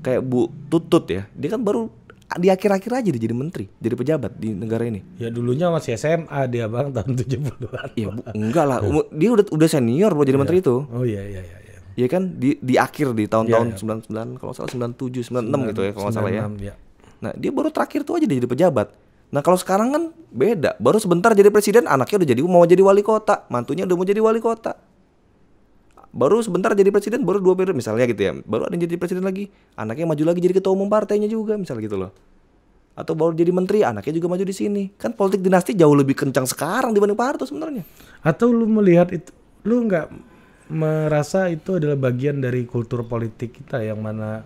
[0.00, 1.28] kayak Bu Tutut ya?
[1.36, 1.92] Dia kan baru
[2.38, 5.00] di akhir-akhir aja dia jadi menteri, jadi pejabat di negara ini.
[5.16, 7.88] Ya dulunya masih SMA dia bang tahun 70-an.
[7.98, 8.78] Ya bu, enggak lah,
[9.12, 10.86] dia udah udah senior buat jadi menteri itu.
[10.88, 11.56] Oh iya iya iya.
[11.58, 11.78] iya.
[11.92, 16.04] Ya kan di di akhir di tahun-tahun 99 kalau salah 97 96 gitu ya kalau
[16.08, 16.44] nggak salah ya.
[16.48, 16.74] 96, ya.
[17.22, 18.88] Nah, dia baru terakhir tuh aja dia jadi pejabat.
[19.32, 20.76] Nah, kalau sekarang kan beda.
[20.76, 24.20] Baru sebentar jadi presiden, anaknya udah jadi mau jadi wali kota, mantunya udah mau jadi
[24.20, 24.76] wali kota.
[26.12, 28.32] Baru sebentar jadi presiden, baru dua periode misalnya gitu ya.
[28.44, 29.48] Baru ada yang jadi presiden lagi,
[29.80, 32.12] anaknya maju lagi jadi ketua umum partainya juga misalnya gitu loh.
[32.92, 34.92] Atau baru jadi menteri, anaknya juga maju di sini.
[35.00, 37.80] Kan politik dinasti jauh lebih kencang sekarang dibanding Pak Harto sebenarnya.
[38.20, 39.32] Atau lu melihat itu,
[39.64, 40.12] lu nggak
[40.68, 44.44] merasa itu adalah bagian dari kultur politik kita yang mana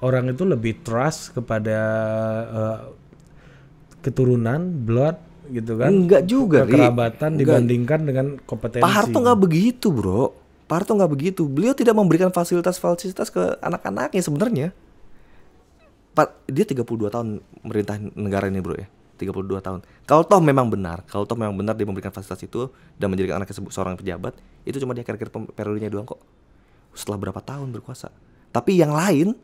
[0.00, 1.78] orang itu lebih trust kepada
[2.48, 2.78] eh,
[4.00, 5.16] keturunan, blood
[5.52, 5.92] gitu kan?
[5.92, 6.72] Enggak juga, Ri.
[6.72, 7.40] Kekerabatan Enggak.
[7.44, 8.84] dibandingkan dengan kompetensi.
[8.84, 10.41] Pak Harto nggak begitu, bro.
[10.72, 11.44] Pak Harto nggak begitu.
[11.44, 14.66] Beliau tidak memberikan fasilitas-fasilitas ke anak-anaknya sebenarnya.
[16.16, 18.88] Pak, dia 32 tahun merintah negara ini, bro ya.
[19.20, 19.84] 32 tahun.
[20.08, 23.68] Kalau toh memang benar, kalau toh memang benar dia memberikan fasilitas itu dan menjadikan anaknya
[23.68, 24.32] seorang pejabat,
[24.64, 26.24] itu cuma di akhir-akhir periodenya doang kok.
[26.96, 28.08] Setelah berapa tahun berkuasa.
[28.48, 29.36] Tapi yang lain,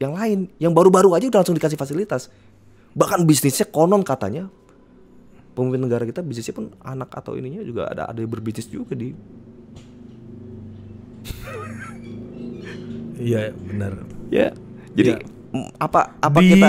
[0.00, 2.32] yang lain, yang baru-baru aja udah langsung dikasih fasilitas.
[2.96, 4.48] Bahkan bisnisnya konon katanya
[5.52, 9.12] pemimpin negara kita bisnisnya pun anak atau ininya juga ada ada yang berbisnis juga di
[13.16, 13.92] Iya benar.
[14.28, 14.52] ya
[14.92, 15.62] jadi Ya.
[15.78, 16.68] apa apa Di- kita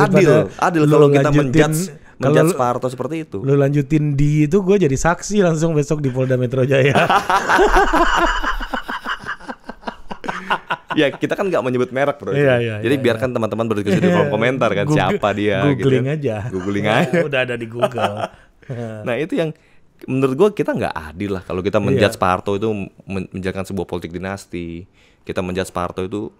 [0.00, 1.80] adil adil kalau kita menjudge
[2.16, 6.34] menjudge Harto seperti itu Lu lanjutin di itu gue jadi saksi langsung besok di Polda
[6.34, 6.96] Metro Jaya.
[10.96, 14.08] ya kita kan nggak menyebut merek bro Iya, iya, jadi iya, biarkan teman-teman berdiskusi di
[14.08, 16.14] kolom komentar kan Google- siapa dia Googling gitu.
[16.16, 16.36] aja.
[16.48, 18.14] googling aja Udah ada di Google.
[19.06, 19.52] nah itu yang
[20.02, 21.84] menurut gua kita nggak adil lah kalau kita Iya.
[21.86, 22.68] menjudge Pak Harto itu
[23.04, 24.88] men- menjalankan sebuah politik dinasti
[25.26, 26.30] kita menjudge Pak Harto itu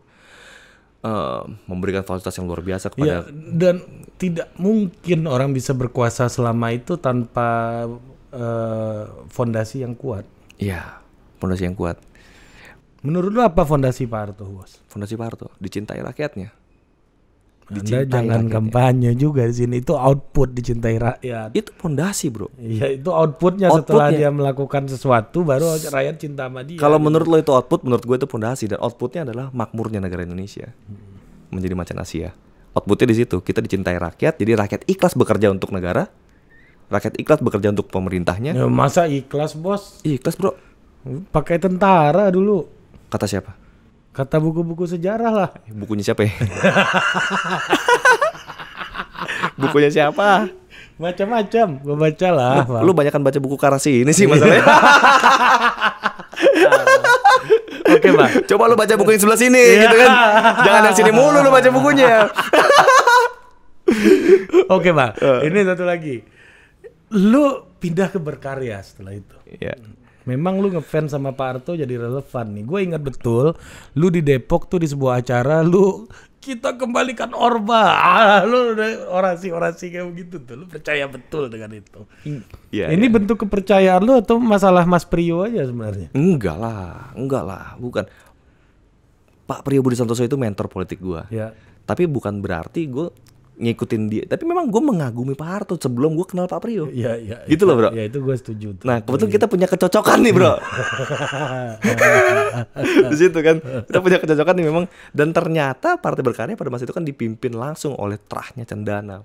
[1.02, 3.82] eh, memberikan fasilitas yang luar biasa kepada dan
[4.16, 7.82] tidak mungkin orang bisa berkuasa selama itu tanpa
[8.30, 10.24] eh, fondasi yang kuat.
[10.56, 11.02] Iya,
[11.42, 12.00] fondasi yang kuat.
[13.04, 14.80] Menurut lu apa fondasi Pak Harto, Bos?
[14.88, 16.54] Fondasi Pak Harto dicintai rakyatnya.
[17.66, 18.54] Anda Dicintai jangan rakyatnya.
[18.54, 19.74] kampanye juga di sini.
[19.82, 21.50] Itu output dicintai rakyat.
[21.50, 22.54] Itu fondasi, Bro.
[22.54, 24.18] Iya, itu outputnya setelah Outputnya.
[24.22, 26.78] dia melakukan sesuatu baru rakyat cinta sama dia.
[26.78, 30.70] Kalau menurut lo itu output, menurut gue itu fondasi dan outputnya adalah makmurnya negara Indonesia
[31.50, 32.30] menjadi macan Asia.
[32.70, 36.06] Outputnya di situ kita dicintai rakyat, jadi rakyat ikhlas bekerja untuk negara,
[36.86, 38.54] rakyat ikhlas bekerja untuk pemerintahnya.
[38.54, 39.98] Ya, masa ikhlas, Bos?
[40.06, 40.54] Ikhlas bro.
[41.34, 42.62] Pakai tentara dulu.
[43.10, 43.65] Kata siapa?
[44.16, 45.52] Kata buku-buku sejarah lah.
[45.68, 46.32] Bukunya siapa ya?
[49.60, 50.48] Bukunya siapa?
[50.96, 51.84] Macam-macam.
[51.84, 52.64] Gua baca lah.
[52.64, 52.80] Bang.
[52.80, 54.64] Lu banyakan baca buku Karasi ini sih masalahnya.
[57.92, 58.32] Oke, Bang.
[58.48, 59.84] Coba lu baca buku yang sebelah sini Iya.
[59.84, 60.08] gitu kan.
[60.64, 62.32] Jangan yang sini mulu lu baca bukunya.
[64.80, 65.12] Oke, Bang.
[65.20, 65.52] Eh.
[65.52, 66.24] Ini satu lagi.
[67.12, 69.36] Lu pindah ke berkarya setelah itu.
[69.60, 69.76] Iya.
[70.26, 72.64] Memang lu ngefans sama Pak Harto jadi relevan nih.
[72.66, 73.54] Gue ingat betul,
[73.94, 76.10] lu di Depok tuh di sebuah acara, lu
[76.42, 77.94] kita kembalikan Orba.
[77.94, 80.54] Ah, lu udah orasi-orasi kayak begitu tuh.
[80.62, 82.06] Lu percaya betul dengan itu.
[82.70, 82.90] Iya.
[82.90, 86.14] Ini bentuk kepercayaan lu atau masalah Mas Prio aja sebenarnya?
[86.14, 88.06] Enggak lah, enggak lah, bukan.
[89.46, 91.30] Pak Priyo Budi Santoso itu mentor politik gua.
[91.30, 91.54] Ya.
[91.86, 93.14] Tapi bukan berarti gue
[93.56, 94.28] ngikutin dia.
[94.28, 96.92] Tapi memang gue mengagumi Pak Harto sebelum gue kenal Pak Priyo.
[96.92, 97.36] Iya, iya.
[97.48, 97.96] Gitu loh, Bro.
[97.96, 98.84] Ya itu gue setuju tuh.
[98.84, 100.54] Nah kebetulan kita punya kecocokan nih bro
[103.10, 106.94] Di situ kan Kita punya kecocokan nih memang Dan ternyata Partai Berkarya pada masa itu
[106.94, 109.24] kan dipimpin langsung oleh terahnya Cendana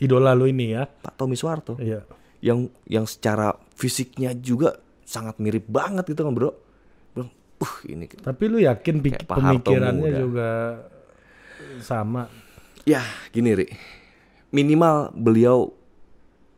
[0.00, 0.88] Idola lu ini ya.
[0.88, 2.02] Pak Tommy Soeharto Iya.
[2.40, 6.50] Yang yang secara fisiknya juga sangat mirip banget gitu kan bro
[7.12, 10.50] Bilang, uh ini Tapi lu yakin pemikirannya juga
[11.80, 12.28] sama?
[12.84, 13.66] Ya gini Ri.
[14.50, 15.70] Minimal beliau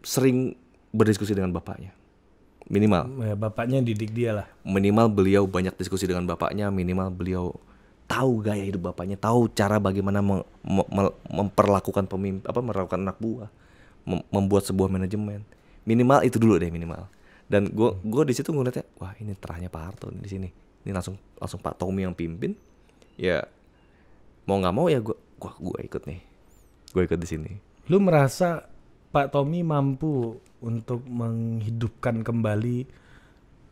[0.03, 0.57] sering
[0.91, 1.93] berdiskusi dengan bapaknya.
[2.73, 3.05] Minimal.
[3.21, 4.47] Ya, bapaknya didik dia lah.
[4.63, 7.45] minimal beliau banyak diskusi dengan bapaknya minimal beliau
[8.07, 13.51] tahu gaya hidup bapaknya tahu cara bagaimana mem- mem- memperlakukan pemimpin apa melakukan anak buah
[14.07, 15.43] mem- membuat sebuah manajemen.
[15.85, 17.11] Minimal itu dulu deh minimal.
[17.51, 20.49] Dan gue gue di situ ngeliatnya wah ini terahnya Pak Harto di sini.
[20.87, 22.57] Ini langsung langsung Pak Tommy yang pimpin.
[23.21, 23.45] Ya
[24.47, 26.21] mau nggak mau ya gue gua gue ikut nih
[26.93, 27.53] gue ikut di sini
[27.91, 28.63] Lu merasa
[29.11, 32.87] Pak Tommy mampu untuk menghidupkan kembali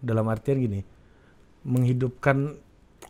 [0.02, 0.80] dalam artian gini,
[1.62, 2.58] menghidupkan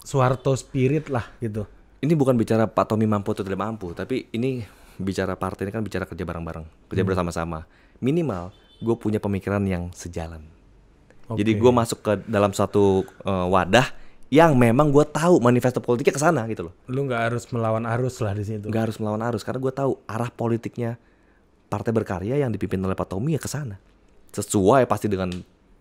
[0.04, 1.66] Soeharto spirit lah gitu.
[2.00, 4.64] ini bukan bicara Pak Tommy mampu atau tidak mampu, tapi ini
[4.96, 7.68] bicara partai ini kan bicara kerja bareng-bareng, kerja bersama-sama.
[8.00, 10.40] Minimal gue punya pemikiran yang sejalan.
[11.30, 13.86] Jadi gue masuk ke dalam satu eh, wadah
[14.30, 16.74] yang memang gue tahu manifesto politiknya ke sana gitu loh.
[16.86, 18.70] Lu nggak harus melawan arus lah di situ.
[18.70, 20.94] Nggak harus melawan arus karena gue tahu arah politiknya
[21.66, 23.82] partai berkarya yang dipimpin oleh Pak Tommy ya ke sana.
[24.30, 25.34] Sesuai pasti dengan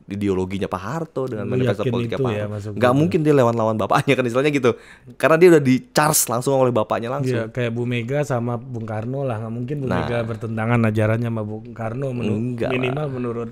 [0.09, 2.73] ideologinya Pak Harto dengan Lu manifesto politiknya Pak ya, Harto.
[2.73, 2.89] gitu?
[2.97, 4.73] mungkin dia lawan-lawan bapaknya kan istilahnya gitu.
[5.21, 7.37] Karena dia udah di charge langsung oleh bapaknya langsung.
[7.37, 10.09] Iya, kayak Bu Mega sama Bung Karno lah, nggak mungkin Bu Nah.
[10.09, 13.49] Mega bertentangan ajarannya sama Bung Karno menu- Enggak minimal menurut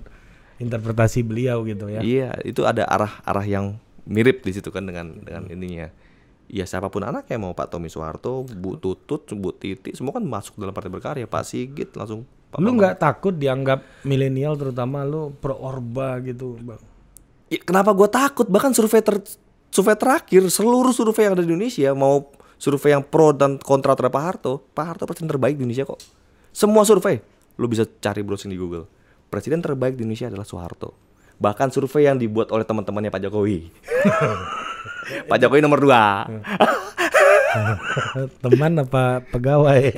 [0.57, 2.01] interpretasi beliau gitu ya.
[2.01, 3.77] Iya, itu ada arah-arah yang
[4.07, 5.91] mirip di situ kan dengan dengan ininya.
[6.47, 10.55] Ya siapa pun anaknya mau Pak Tommy Soeharto, Bu Tutut, Bu Titi, semua kan masuk
[10.55, 11.27] dalam partai berkarya.
[11.27, 12.23] Pak Sigit langsung.
[12.47, 16.79] Pak Lu nggak takut dianggap milenial terutama lu pro orba gitu, Bang?
[17.51, 18.47] Ya, kenapa gue takut?
[18.47, 19.19] Bahkan survei ter
[19.67, 24.15] survei terakhir seluruh survei yang ada di Indonesia mau survei yang pro dan kontra terhadap
[24.15, 25.99] Pak Harto, Pak Harto presiden terbaik di Indonesia kok.
[26.55, 27.19] Semua survei,
[27.59, 28.87] lu bisa cari browsing di Google.
[29.27, 31.06] Presiden terbaik di Indonesia adalah Soeharto.
[31.37, 33.69] Bahkan survei yang dibuat oleh teman-temannya Pak Jokowi.
[35.29, 36.25] Pak Jokowi nomor dua.
[38.43, 39.93] Teman apa pegawai?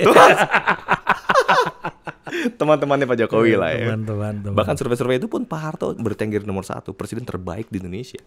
[2.60, 3.92] Teman-temannya Pak Jokowi lah ya.
[3.92, 4.56] Teman-teman, teman.
[4.56, 8.20] Bahkan survei-survei itu pun Pak Harto bertengger nomor satu, presiden terbaik di Indonesia,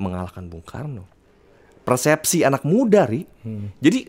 [0.00, 1.06] mengalahkan Bung Karno.
[1.84, 3.28] Persepsi anak muda, ri.
[3.80, 4.08] Jadi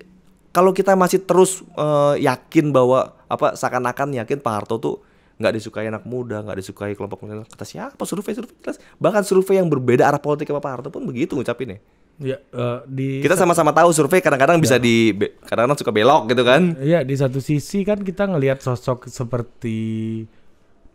[0.55, 5.03] kalau kita masih terus eh, yakin bahwa apa seakan-akan yakin Pak Harto tuh
[5.35, 8.79] nggak disukai anak muda, nggak disukai kelompok milenial, kata siapa survei-survei jelas.
[8.95, 11.83] Bahkan survei yang berbeda arah politik sama Pak Harto pun begitu ngucapinnya.
[12.15, 15.11] Ya, eh, di Kita sama-sama tahu survei kadang-kadang bisa di
[15.43, 16.79] kadang-kadang suka belok gitu kan.
[16.79, 20.23] Iya di satu sisi kan kita ngelihat sosok seperti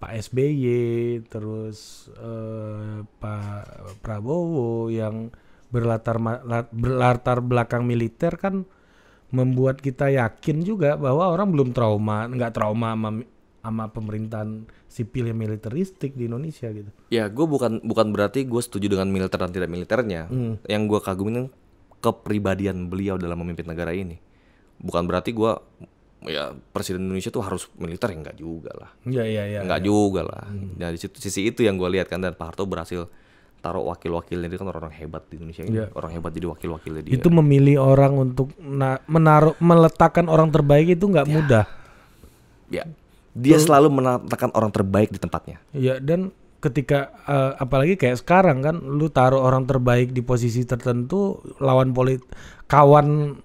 [0.01, 0.65] Pak SBY
[1.29, 5.29] terus eh, Pak Prabowo yang
[5.69, 6.17] berlatar
[6.73, 8.65] berlatar belakang militer kan
[9.31, 13.11] membuat kita yakin juga bahwa orang belum trauma nggak trauma sama,
[13.61, 16.89] sama pemerintahan sipil yang militeristik di Indonesia gitu.
[17.13, 20.33] Ya, gue bukan bukan berarti gue setuju dengan militer dan tidak militernya.
[20.65, 21.47] Yang gue kagumin
[22.01, 24.17] kepribadian beliau dalam memimpin negara ini.
[24.81, 25.53] Bukan berarti gue
[26.25, 28.91] ya presiden Indonesia tuh harus militer ya enggak juga lah.
[29.05, 29.61] Iya iya iya.
[29.61, 30.49] Enggak juga lah.
[30.53, 33.09] Nah, di situ sisi itu yang gue lihat kan dan Pak Harto berhasil
[33.61, 35.77] taruh wakil-wakilnya dia kan orang hebat di Indonesia ini.
[35.85, 35.93] Iya.
[35.93, 37.13] Orang hebat jadi wakil-wakilnya dia.
[37.21, 41.65] Itu memilih orang untuk na- menaruh meletakkan orang terbaik itu nggak mudah.
[42.73, 42.89] Ya.
[43.31, 45.63] Dia selalu menempatkan orang terbaik di tempatnya.
[45.71, 51.41] Iya dan ketika eh, apalagi kayak sekarang kan lu taruh orang terbaik di posisi tertentu
[51.57, 52.21] lawan polit
[52.67, 53.39] kawan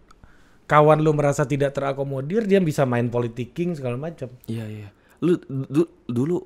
[0.66, 4.28] kawan lu merasa tidak terakomodir dia bisa main politiking segala macam.
[4.50, 4.88] Iya, iya.
[5.22, 6.38] Lu du- dulu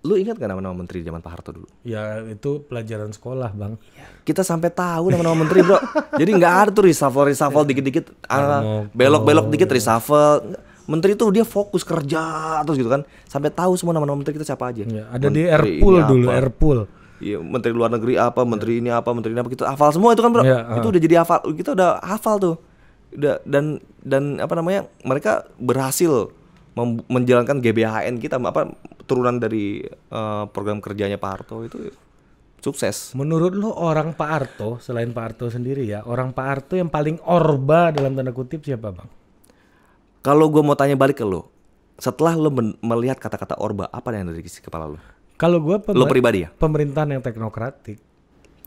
[0.00, 1.68] lu ingat gak nama-nama menteri zaman Pak Harto dulu?
[1.84, 3.76] Ya itu pelajaran sekolah, Bang.
[4.24, 5.76] kita sampai tahu nama-nama menteri bro
[6.14, 10.56] jadi nggak ada tuh reshuffle reshuffle dikit-dikit ah, belok-belok dikit reshuffle.
[10.90, 14.74] Menteri tuh dia fokus kerja terus gitu kan sampai tahu semua nama-nama menteri kita siapa
[14.74, 16.34] aja Ya, ada di Menteri Airpool ini dulu, apa.
[16.42, 16.78] Airpool.
[17.20, 20.24] Iya, menteri luar negeri apa, menteri ini apa, menteri ini apa, kita hafal semua itu
[20.24, 20.42] kan bro.
[20.42, 22.56] Iya, itu udah jadi hafal, kita udah hafal tuh.
[23.12, 26.32] Udah dan dan apa namanya, mereka berhasil
[27.12, 28.72] menjalankan GBHN kita, apa
[29.04, 31.92] turunan dari eh, program kerjanya Pak Harto itu
[32.64, 33.12] sukses.
[33.12, 37.20] Menurut lu orang Pak Arto selain Pak Arto sendiri ya, orang Pak Arto yang paling
[37.28, 39.19] orba dalam tanda kutip siapa, Bang?
[40.20, 41.48] Kalau gue mau tanya balik ke lo,
[41.96, 45.00] setelah lo melihat kata-kata orba, apa yang ada di isi kepala lo?
[45.40, 46.52] Kalau gua Lo pribadi ya?
[46.52, 47.96] pemerintahan yang teknokratik.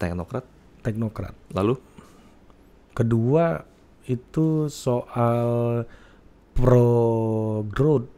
[0.02, 0.46] Teknokrat?
[0.82, 1.38] teknokrat.
[1.54, 1.78] Lalu?
[2.98, 3.62] Kedua
[4.10, 5.86] itu soal
[6.52, 8.10] pro growth,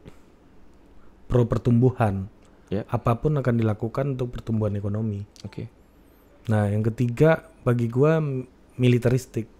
[1.27, 2.31] pro pertumbuhan.
[2.71, 2.87] Ya.
[2.87, 5.27] Apa pun akan dilakukan untuk pertumbuhan ekonomi.
[5.43, 5.69] Oke.
[6.49, 8.47] Nah, yang ketiga bagi gua m-
[8.79, 9.51] militeristik.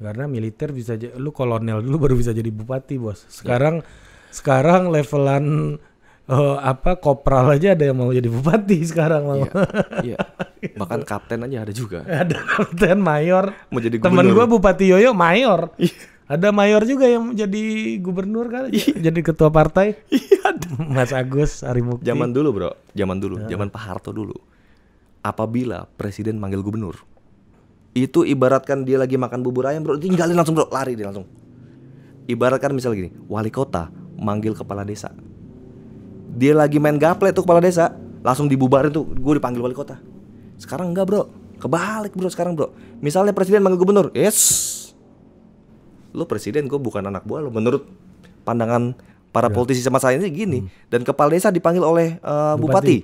[0.00, 0.10] Ya.
[0.10, 3.28] Karena militer bisa lu kolonel dulu baru bisa jadi bupati, Bos.
[3.28, 3.84] Sekarang
[4.32, 5.76] sekarang levelan
[6.24, 9.44] eh, apa kopral aja ada yang mau jadi bupati sekarang mau.
[10.00, 10.16] Iya.
[10.80, 12.00] Bahkan kapten aja ada juga.
[12.24, 13.52] ada kapten mayor.
[13.68, 15.76] Mau jadi Temen gua bupati Yoyo mayor.
[15.76, 15.92] Iya.
[16.30, 17.62] Ada mayor juga yang jadi
[17.98, 18.70] gubernur kan,
[19.06, 19.98] jadi ketua partai.
[20.14, 20.54] Iya.
[20.78, 22.06] Mas Agus Harimukti.
[22.06, 22.70] Zaman dulu, Bro.
[22.94, 24.38] Zaman dulu, zaman Pak Harto dulu.
[25.26, 27.02] Apabila presiden manggil gubernur,
[27.90, 31.26] itu ibaratkan dia lagi makan bubur ayam, Bro, tinggalin langsung, Bro, lari dia langsung.
[32.30, 35.10] Ibaratkan misal gini, wali kota manggil kepala desa.
[36.30, 37.90] Dia lagi main gaple tuh kepala desa,
[38.22, 39.98] langsung dibubarin tuh, gue dipanggil wali kota.
[40.60, 41.22] Sekarang enggak, Bro.
[41.58, 42.70] Kebalik, Bro, sekarang, Bro.
[43.02, 44.94] Misalnya presiden manggil gubernur, yes.
[46.14, 47.50] Lo presiden, gue bukan anak buah lo.
[47.50, 47.86] Menurut
[48.46, 48.94] pandangan
[49.30, 50.58] para politisi sama saya ini gini,
[50.90, 52.98] dan kepala desa dipanggil oleh eh, bupati.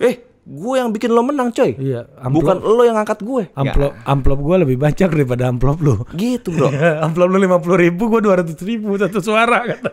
[0.00, 1.78] Eh, gue yang bikin lo menang, coy.
[1.78, 3.46] Iya, amplop, Bukan lo yang angkat gue.
[3.54, 5.94] amplop, amplop gua lebih banyak daripada amplop lu.
[6.18, 6.74] Gitu, Bro.
[7.06, 9.62] amplop lu lima puluh ribu, gua dua ratus ribu satu suara.
[9.62, 9.90] kata.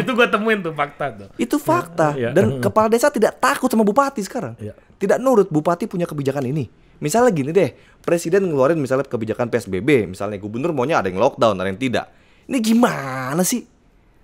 [0.00, 1.28] itu gua temuin tuh fakta tuh.
[1.36, 2.16] Itu fakta.
[2.16, 2.32] Iya.
[2.32, 4.56] Dan kepala desa tidak takut sama bupati sekarang.
[4.56, 4.72] Iya.
[4.96, 6.72] Tidak nurut bupati punya kebijakan ini.
[7.02, 11.68] Misalnya gini deh, presiden ngeluarin misalnya kebijakan PSBB, misalnya gubernur maunya ada yang lockdown, ada
[11.68, 12.06] yang tidak.
[12.46, 13.66] Ini gimana sih?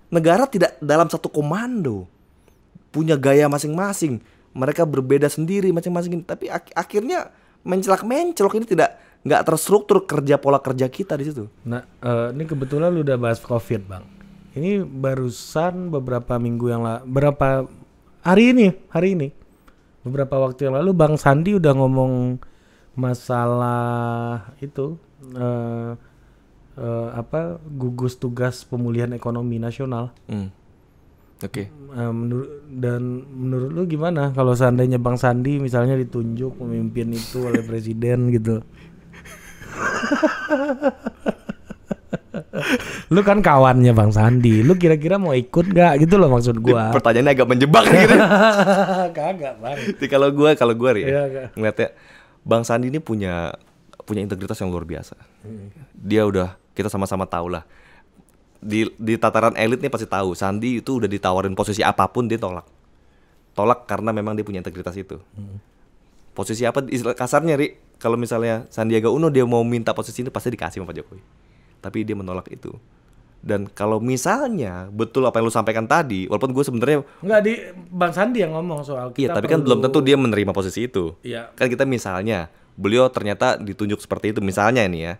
[0.08, 2.06] Negara tidak dalam satu komando.
[2.88, 4.37] Punya gaya masing-masing.
[4.58, 6.26] Mereka berbeda sendiri masing-masing.
[6.26, 7.30] Tapi ak- akhirnya
[7.62, 11.46] mencelak-mencelok ini tidak nggak terstruktur kerja pola kerja kita di situ.
[11.62, 14.04] Nah, eh, ini kebetulan lu udah bahas COVID, Bang.
[14.58, 17.48] Ini barusan beberapa minggu yang lalu, berapa
[18.26, 19.28] hari ini, hari ini.
[20.02, 22.38] Beberapa waktu yang lalu Bang Sandi udah ngomong
[22.98, 24.98] masalah itu
[25.34, 25.92] eh
[26.78, 30.14] eh, apa gugus tugas pemulihan ekonomi nasional.
[30.30, 30.50] Hmm.
[31.38, 31.70] Oke.
[31.70, 37.62] Eh, menurut dan menurut lu gimana kalau seandainya Bang Sandi misalnya ditunjuk pemimpin itu oleh
[37.62, 38.62] presiden gitu?
[43.08, 46.90] lu kan kawannya Bang Sandi, lu kira-kira mau ikut nggak gitu loh maksud gua?
[46.92, 48.16] Pertanyaannya agak menjebak gitu.
[49.14, 49.78] Kagak bang.
[49.96, 51.46] Jadi kalau gue kalau gue ya Kak.
[51.56, 51.88] ngeliatnya
[52.42, 53.54] Bang Sandi ini punya
[54.02, 55.14] punya integritas yang luar biasa.
[55.94, 57.64] Dia udah kita sama-sama tahu lah.
[58.58, 62.38] Di di tataran elit nih pasti tahu Sandi itu udah ditawarin posisi apa pun dia
[62.38, 62.66] tolak.
[63.54, 65.18] Tolak karena memang dia punya integritas itu.
[66.34, 66.82] Posisi apa
[67.14, 67.74] kasarnya Ri?
[67.98, 71.22] Kalau misalnya Sandiaga Uno dia mau minta posisi ini pasti dikasih sama Pak Jokowi.
[71.82, 72.74] Tapi dia menolak itu.
[73.38, 77.54] Dan kalau misalnya betul apa yang lu sampaikan tadi, walaupun gue sebenarnya Nggak di
[77.94, 81.14] Bang Sandi yang ngomong soal Iya, kita tapi kan belum tentu dia menerima posisi itu.
[81.22, 81.54] Iya.
[81.54, 85.14] Kan kita misalnya, beliau ternyata ditunjuk seperti itu misalnya ini ya.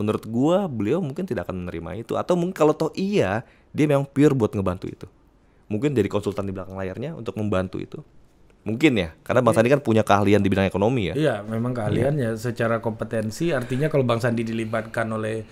[0.00, 3.44] Menurut gua beliau mungkin tidak akan menerima itu atau mungkin kalau toh iya,
[3.76, 5.04] dia memang pure buat ngebantu itu.
[5.68, 8.00] Mungkin jadi konsultan di belakang layarnya untuk membantu itu.
[8.64, 11.14] Mungkin ya, karena Bang Sandi kan punya keahlian di bidang ekonomi ya.
[11.16, 15.44] Iya, memang keahliannya secara kompetensi artinya kalau Bang Sandi dilibatkan oleh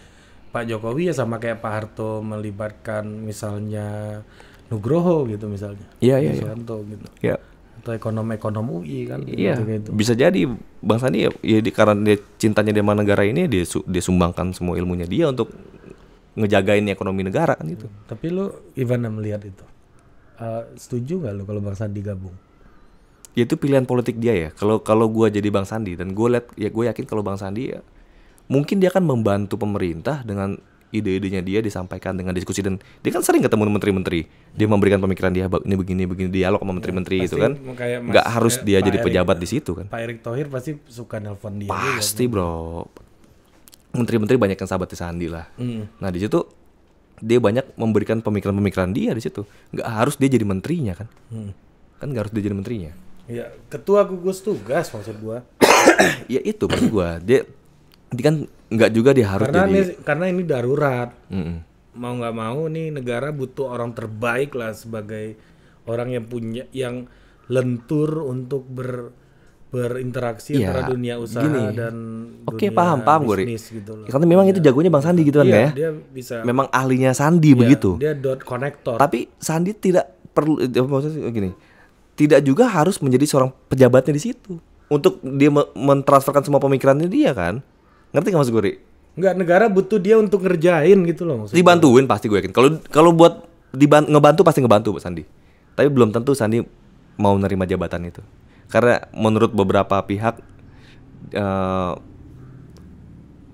[0.48, 4.20] Pak Jokowi ya sama kayak Pak Harto melibatkan misalnya
[4.68, 5.84] Nugroho gitu misalnya.
[6.00, 6.44] Iya, iya, iya.
[6.44, 7.04] Susanto gitu.
[7.24, 7.36] Ya.
[7.78, 9.94] Atau ekonom-ekonom UI kan Iya, gitu.
[9.94, 10.50] bisa jadi
[10.82, 14.02] Bang Sandi ya, ya di, karena dia cintanya dia sama negara ini dia su- dia
[14.02, 15.54] sumbangkan semua ilmunya dia untuk
[16.34, 17.86] ngejagain ekonomi negara kan itu.
[18.06, 19.64] Tapi lu gimana melihat itu?
[20.38, 22.34] Eh, setuju nggak lu kalau Bang Sandi gabung?
[23.38, 26.50] ya itu pilihan politik dia ya kalau kalau gue jadi bang Sandi dan gue liat
[26.58, 27.78] ya gue yakin kalau bang Sandi ya
[28.50, 33.40] mungkin dia akan membantu pemerintah dengan ide-idenya dia disampaikan dengan diskusi dan dia kan sering
[33.40, 34.24] ketemu menteri-menteri.
[34.52, 37.52] Dia memberikan pemikiran dia "Bang, ini begini begini dialog sama menteri-menteri itu Pasti kan.
[38.04, 39.86] nggak harus dia Pak jadi Erick- pejabat di situ kan.
[39.86, 42.00] Pak Erick Thohir pasti suka nelpon dia juga.
[42.00, 42.84] pasti bro.
[43.88, 45.48] Menteri-menteri banyak yang sahabat Sandi lah.
[45.56, 45.88] Hmm.
[45.96, 46.44] nah di situ
[47.18, 49.42] dia banyak memberikan pemikiran-pemikiran dia di situ.
[49.74, 51.08] Nggak harus dia jadi menterinya kan.
[51.28, 51.52] Hmm.
[51.98, 52.92] kan nggak harus dia jadi menterinya.
[53.28, 55.44] Iya, ketua gugus tugas maksud gua.
[56.32, 57.18] ya itu maksud gua.
[57.18, 57.44] Dia
[58.08, 58.36] dia kan
[58.68, 61.10] nggak juga dia harus karena jadi ini karena ini darurat.
[61.28, 61.56] Mm-mm.
[61.94, 65.34] Mau nggak mau nih negara butuh orang terbaik lah sebagai
[65.84, 67.08] orang yang punya yang
[67.46, 69.10] lentur untuk ber
[69.68, 71.76] berinteraksi Iya, antara dunia usaha gini.
[71.76, 71.94] dan
[72.42, 73.44] Oke, dunia paham, paham, Gori.
[73.44, 74.08] bisnis gitu loh.
[74.08, 77.52] karena memang itu jagonya bang Sandi gitu kan Iya, ya dia bisa memang ahlinya Sandi
[77.52, 78.96] iya, begitu Dia dot connector.
[78.96, 81.50] tapi Sandi tidak perlu eh, maksudnya gini
[82.14, 84.56] tidak juga harus menjadi seorang pejabatnya di situ
[84.88, 87.60] untuk dia me- mentransferkan semua pemikirannya dia kan
[88.10, 88.72] ngerti nggak maksud gue Ri?
[89.18, 91.58] Nggak negara butuh dia untuk ngerjain gitu loh maksudnya.
[91.58, 95.22] dibantuin pasti gue yakin kalau kalau buat diban- ngebantu pasti ngebantu Pak Sandi
[95.74, 96.62] tapi belum tentu Sandi
[97.16, 98.22] mau menerima jabatan itu
[98.68, 100.38] karena menurut beberapa pihak
[101.30, 101.92] eh,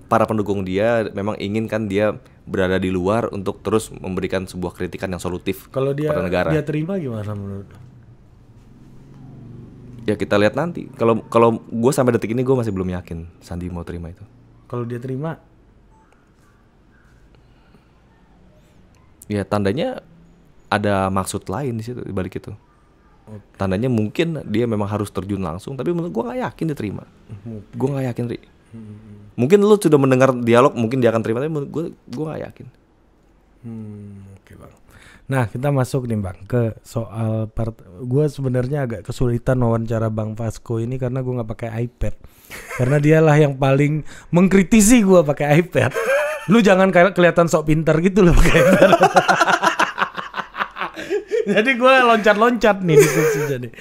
[0.05, 2.13] para pendukung dia memang ingin kan dia
[2.45, 6.53] berada di luar untuk terus memberikan sebuah kritikan yang solutif Kalau dia negara.
[6.53, 7.65] dia terima gimana menurut?
[10.05, 10.85] Ya kita lihat nanti.
[10.93, 14.21] Kalau kalau gue sampai detik ini gue masih belum yakin Sandi mau terima itu.
[14.65, 15.37] Kalau dia terima,
[19.25, 20.05] Ya tandanya
[20.69, 22.53] ada maksud lain di situ di balik itu.
[23.57, 27.03] Tandanya mungkin dia memang harus terjun langsung, tapi menurut gue nggak yakin dia terima.
[27.73, 28.39] Gue nggak yakin, Ri.
[29.33, 32.67] Mungkin lu sudah mendengar dialog, mungkin dia akan terima, tapi menurut gue gue nggak yakin.
[33.65, 34.73] Hmm, oke bang.
[35.25, 37.73] Nah kita masuk nih bang ke soal part.
[38.05, 42.15] Gue sebenarnya agak kesulitan wawancara bang Vasco ini karena gue nggak pakai iPad.
[42.77, 45.91] karena dialah yang paling mengkritisi gue pakai iPad.
[46.53, 48.89] Lu jangan kayak kelihatan sok pintar gitu loh pakai iPad.
[51.45, 53.69] Jadi gue loncat-loncat nih diskusi jadi.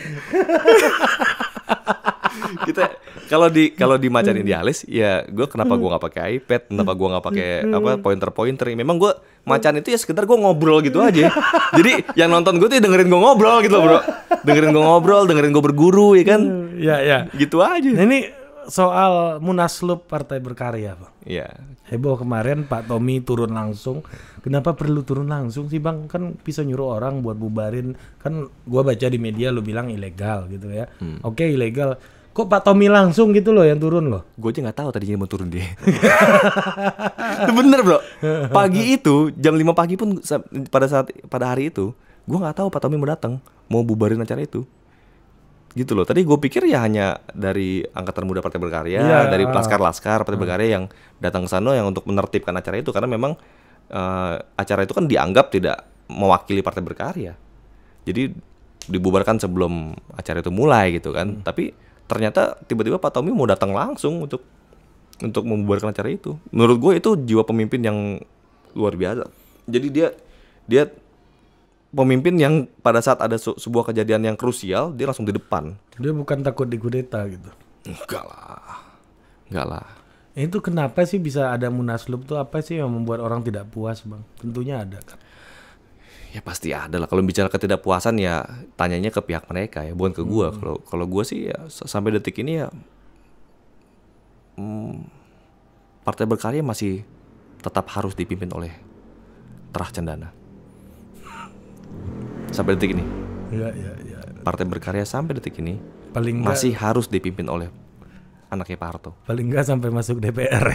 [2.65, 2.83] kita
[3.27, 7.09] kalau di kalau di macan idealis ya gue kenapa gue nggak pakai iPad kenapa gue
[7.09, 9.13] nggak pakai apa pointer pointer memang gue
[9.45, 11.31] macan itu ya sekedar gue ngobrol gitu aja
[11.73, 13.99] jadi yang nonton gue tuh ya dengerin gue ngobrol gitu loh bro
[14.43, 16.43] dengerin gue ngobrol dengerin gue berguru ya kan
[16.75, 17.19] Ya ya.
[17.33, 18.27] gitu aja Nah, ini
[18.65, 21.13] soal munaslup Partai Berkarya bang.
[21.23, 21.49] ya
[21.85, 24.01] Heboh kemarin Pak Tommy turun langsung.
[24.41, 26.09] Kenapa perlu turun langsung sih bang?
[26.09, 27.93] Kan bisa nyuruh orang buat bubarin.
[28.17, 30.89] Kan gua baca di media lu bilang ilegal gitu ya.
[31.21, 32.01] Oke ilegal.
[32.35, 34.27] Kok Pak Tommy langsung gitu loh yang turun loh?
[34.35, 35.71] gue aja nggak tahu tadinya mau turun dia.
[37.41, 37.99] Itu bener bro.
[38.51, 40.19] Pagi itu jam 5 pagi pun
[40.67, 41.95] pada saat pada hari itu
[42.25, 43.39] gue nggak tahu Pak Tommy mau datang
[43.71, 44.67] mau bubarin acara itu.
[45.75, 46.03] Gitu loh.
[46.03, 49.19] Tadi gue pikir ya hanya dari angkatan muda partai berkarya Iya.
[49.27, 50.85] dari laskar laskar partai berkarya yang
[51.19, 52.91] datang ke sana yang untuk menertibkan acara itu.
[52.91, 53.39] Karena memang
[53.91, 57.39] eh, acara itu kan dianggap tidak mewakili partai berkarya.
[58.03, 58.35] Jadi
[58.85, 61.41] dibubarkan sebelum acara itu mulai gitu kan.
[61.41, 61.71] Tapi
[62.05, 64.45] ternyata tiba-tiba Pak Tommy mau datang langsung untuk
[65.23, 67.99] untuk membubarkan acara itu menurut gue itu jiwa pemimpin yang
[68.75, 69.25] luar biasa
[69.65, 70.09] jadi dia
[70.67, 70.85] dia
[71.95, 76.11] pemimpin yang pada saat ada su- sebuah kejadian yang krusial dia langsung di depan Dia
[76.11, 77.51] bukan takut dikudeta gitu.
[77.87, 78.83] enggak lah
[79.49, 79.87] enggak lah
[80.35, 84.19] Itu kenapa sih bisa ada munaslup tuh apa sih yang membuat orang tidak puas bang?
[84.43, 85.15] Tentunya ada kan.
[86.35, 87.07] Ya pasti ada lah.
[87.07, 88.43] Kalau bicara ketidakpuasan ya
[88.75, 89.95] tanyanya ke pihak mereka ya.
[89.95, 90.51] Bukan ke gua.
[90.51, 92.69] Kalau kalau gua sih ya sampai detik ini ya
[94.59, 95.07] hmm,
[96.03, 97.07] partai berkarya masih
[97.63, 98.75] tetap harus dipimpin oleh
[99.71, 100.29] Terah Cendana.
[102.51, 103.07] Sampai detik ini.
[103.55, 104.19] Iya iya iya.
[104.43, 105.79] partai berkarya sampai detik ini
[106.11, 107.71] Paling masih harus dipimpin oleh
[108.51, 109.11] anaknya Pak Harto.
[109.27, 110.75] Paling enggak sampai masuk DPR.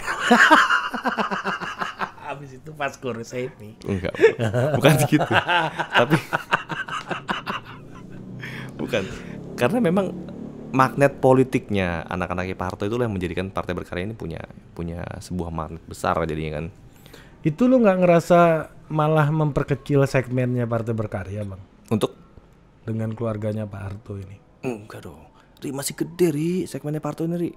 [2.40, 3.76] Habis itu pas kurus ini.
[3.84, 4.16] enggak
[4.80, 4.96] bukan.
[5.12, 5.28] Gitu.
[5.92, 6.16] Tapi
[8.80, 9.04] bukan.
[9.60, 10.08] Karena memang
[10.72, 14.40] magnet politiknya anak-anaknya Pak Harto itulah yang menjadikan partai berkarya ini punya
[14.72, 16.66] punya sebuah magnet besar jadinya kan.
[17.44, 18.40] Itu lu nggak ngerasa
[18.88, 21.60] malah memperkecil segmennya Partai Berkarya bang?
[21.92, 22.16] Untuk?
[22.88, 24.40] Dengan keluarganya Pak Harto ini?
[24.64, 25.28] enggak dong.
[25.60, 27.50] Ri masih gede Ri segmennya Pak Harto ini Ri.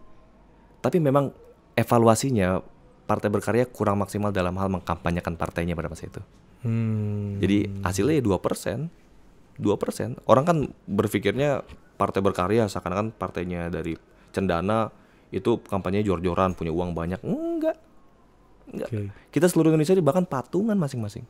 [0.84, 1.32] Tapi memang
[1.80, 2.60] evaluasinya
[3.04, 6.24] partai berkarya kurang maksimal dalam hal mengkampanyekan partainya pada masa itu
[6.64, 7.44] Hmm.
[7.44, 8.88] Jadi hasilnya dua persen,
[9.60, 10.16] dua persen.
[10.24, 11.62] Orang kan berpikirnya
[12.00, 14.00] partai berkarya seakan-akan partainya dari
[14.32, 14.88] cendana
[15.30, 17.20] itu kampanye jor-joran punya uang banyak.
[17.20, 17.76] Enggak,
[18.72, 18.90] enggak.
[18.90, 19.12] Oke.
[19.28, 21.28] Kita seluruh Indonesia ini bahkan patungan masing-masing.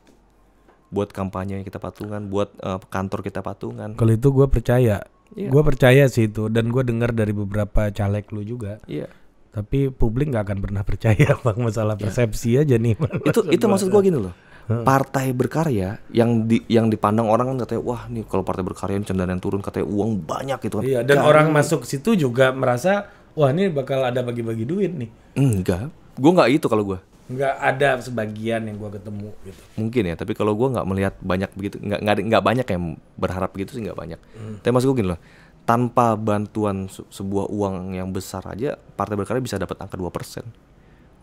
[0.94, 3.98] Buat kampanye kita patungan, buat eh, kantor kita patungan.
[3.98, 5.02] Kalau itu gue percaya,
[5.34, 5.50] Iya.
[5.50, 8.78] gue percaya sih itu dan gue dengar dari beberapa caleg lu juga.
[8.86, 9.10] Iya.
[9.54, 12.98] Tapi publik nggak akan pernah percaya bang masalah persepsi aja nih.
[13.22, 14.34] itu itu maksud gua gini loh.
[14.64, 19.06] Partai berkarya yang di yang dipandang orang kan katanya wah nih kalau partai berkarya ini
[19.06, 20.84] cendana yang turun katanya uang banyak gitu kan.
[20.90, 25.10] Iya dan orang masuk situ juga merasa wah ini bakal ada bagi-bagi duit nih.
[25.38, 25.94] Enggak.
[26.18, 27.00] Gua nggak itu kalau gua.
[27.24, 29.62] Nggak ada sebagian yang gue ketemu gitu.
[29.80, 32.84] mungkin ya tapi kalau gua nggak melihat banyak begitu nggak nggak banyak yang
[33.16, 34.20] berharap begitu sih nggak banyak
[34.60, 35.20] tapi maksud gue gini loh
[35.64, 40.44] tanpa bantuan se- sebuah uang yang besar aja partai berkarya bisa dapat angka 2%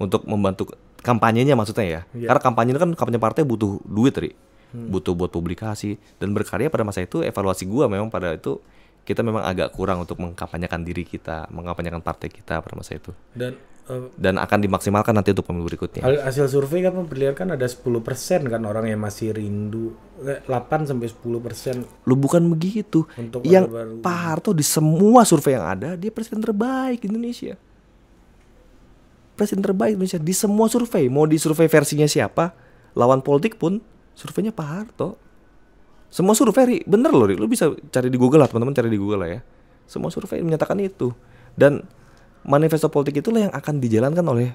[0.00, 0.72] untuk membantu
[1.04, 2.00] kampanyenya maksudnya ya.
[2.28, 4.32] Karena kampanye kan kampanye partai butuh duit ri.
[4.72, 6.00] Butuh buat publikasi.
[6.16, 8.64] Dan berkarya pada masa itu evaluasi gua memang pada itu
[9.04, 13.56] kita memang agak kurang untuk mengkampanyekan diri kita mengkampanyekan partai kita pada masa itu Dan
[13.88, 17.90] eh, dan akan dimaksimalkan nanti untuk pemilu berikutnya hasil survei kan memperlihatkan ada 10%
[18.46, 19.92] kan orang yang masih rindu.
[20.22, 21.82] Eh, 8 sampai 10%.
[22.06, 23.08] Lu bukan begitu.
[23.16, 23.98] Untuk yang Baru.
[24.04, 27.54] Pak Harto di semua survei yang ada, dia presiden terbaik di Indonesia.
[29.34, 31.08] Presiden terbaik Indonesia di semua survei.
[31.08, 32.52] Mau di survei versinya siapa,
[32.92, 33.80] lawan politik pun
[34.12, 35.16] surveinya Pak Harto.
[36.10, 36.78] Semua survei, Ri.
[36.84, 37.38] bener loh, Ri.
[37.38, 39.40] Lu bisa cari di Google lah, teman-teman cari di Google lah ya.
[39.86, 41.14] Semua survei menyatakan itu.
[41.54, 41.86] Dan
[42.42, 44.50] manifesto politik itulah yang akan dijalankan oleh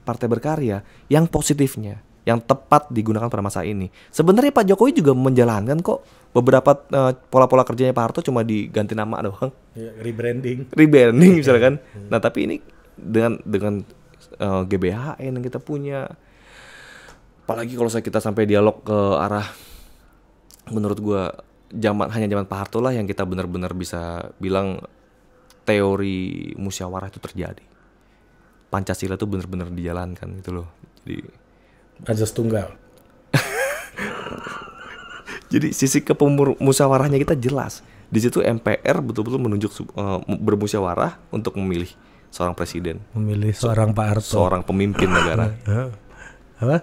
[0.00, 3.88] partai berkarya yang positifnya, yang tepat digunakan pada masa ini.
[4.08, 6.00] Sebenarnya Pak Jokowi juga menjalankan kok
[6.30, 10.72] beberapa eh, pola-pola kerjanya Pak Harto cuma diganti nama doang, Ya, rebranding.
[10.72, 11.80] rebranding misalkan.
[12.10, 12.56] Nah tapi ini
[12.94, 13.80] dengan dengan
[14.36, 16.08] eh, GBHN yang kita punya,
[17.42, 19.48] apalagi kalau saya kita sampai dialog ke arah,
[20.70, 21.22] menurut gua
[21.68, 24.78] zaman hanya zaman Pak Harto lah yang kita benar-benar bisa bilang
[25.64, 27.64] teori musyawarah itu terjadi.
[28.68, 30.68] Pancasila itu benar-benar dijalankan gitu loh.
[31.02, 31.22] Jadi
[32.04, 32.74] Azas tunggal.
[35.52, 37.86] Jadi sisi kepemusyawarahnya kita jelas.
[38.10, 41.90] Di situ MPR betul-betul menunjuk eh, bermusyawarah untuk memilih
[42.34, 44.34] seorang presiden, Memilih seorang Pak Harto.
[44.34, 45.54] seorang pemimpin negara.
[46.62, 46.82] Apa?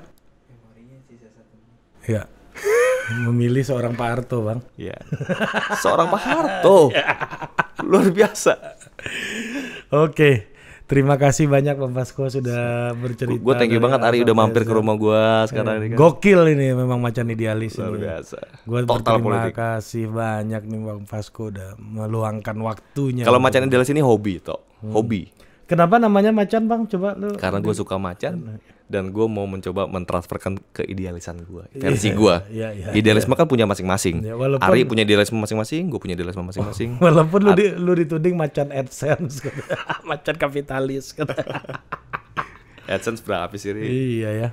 [2.08, 2.24] Ya.
[3.28, 4.60] Memilih seorang Pak Harto, Bang.
[4.80, 4.96] Ya.
[5.80, 6.90] Seorang Pak Harto.
[7.90, 8.54] Luar biasa.
[9.92, 10.52] Oke.
[10.92, 13.40] Terima kasih banyak Bang Fasko sudah bercerita.
[13.40, 15.98] Gue thank you banget Ari udah mampir ke rumah gua sekarang ini kan.
[16.04, 18.04] Gokil ini memang macan idealis Luar ini.
[18.04, 18.38] biasa.
[18.68, 19.56] Gue politik.
[19.56, 23.24] kasih banyak nih Bang Fasko udah meluangkan waktunya.
[23.24, 24.68] Kalau macan idealis ini hobi toh.
[24.84, 25.32] Hobi.
[25.72, 26.84] Kenapa namanya macan Bang?
[26.84, 27.32] Coba lu.
[27.40, 28.60] Karena gue suka macan
[28.92, 32.36] dan gue mau mencoba mentransferkan ke idealisan gue, versi gue.
[32.52, 34.20] iya, iya, Idealisme kan punya masing-masing.
[34.28, 37.00] Walaupun- Ari punya idealisme masing-masing, gue punya idealisme masing-masing.
[37.08, 39.48] Walaupun lu, di, lu dituding macan AdSense,
[40.12, 41.16] macan kapitalis.
[41.16, 41.40] kata.
[42.92, 43.72] AdSense berapa sih?
[43.72, 43.82] Ri?
[44.20, 44.50] iya ya.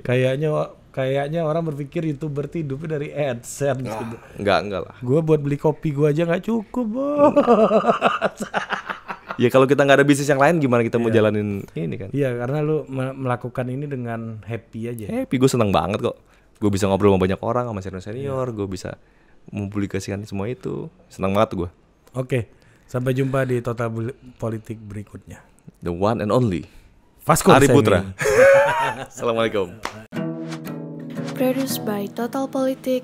[0.00, 3.84] Kayaknya kayaknya orang berpikir youtuber tuh hidupnya dari AdSense.
[3.84, 4.16] gitu.
[4.40, 4.94] Enggak, enggak lah.
[5.04, 8.40] Gue buat beli kopi gue aja nggak cukup, bos.
[9.36, 12.08] Ya kalau kita nggak ada bisnis yang lain gimana kita mau jalanin ini kan?
[12.10, 15.06] Iya, karena lu me- melakukan ini dengan happy aja.
[15.08, 16.16] Happy, gue seneng banget kok.
[16.58, 18.96] Gue bisa ngobrol sama banyak orang, sama senior-senior, gue bisa
[19.50, 20.86] mempublikasikan semua itu.
[21.08, 21.68] Seneng banget gue.
[22.12, 22.52] Oke,
[22.86, 23.90] sampai jumpa di Total
[24.36, 25.42] Politik berikutnya.
[25.82, 26.66] The one and only.
[27.22, 27.70] Vasco Ari.
[27.70, 28.02] Putra.
[29.10, 29.78] Assalamualaikum.
[31.34, 33.02] Produced by Total Politik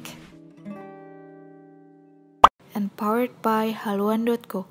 [2.70, 4.66] and powered by haluan.co.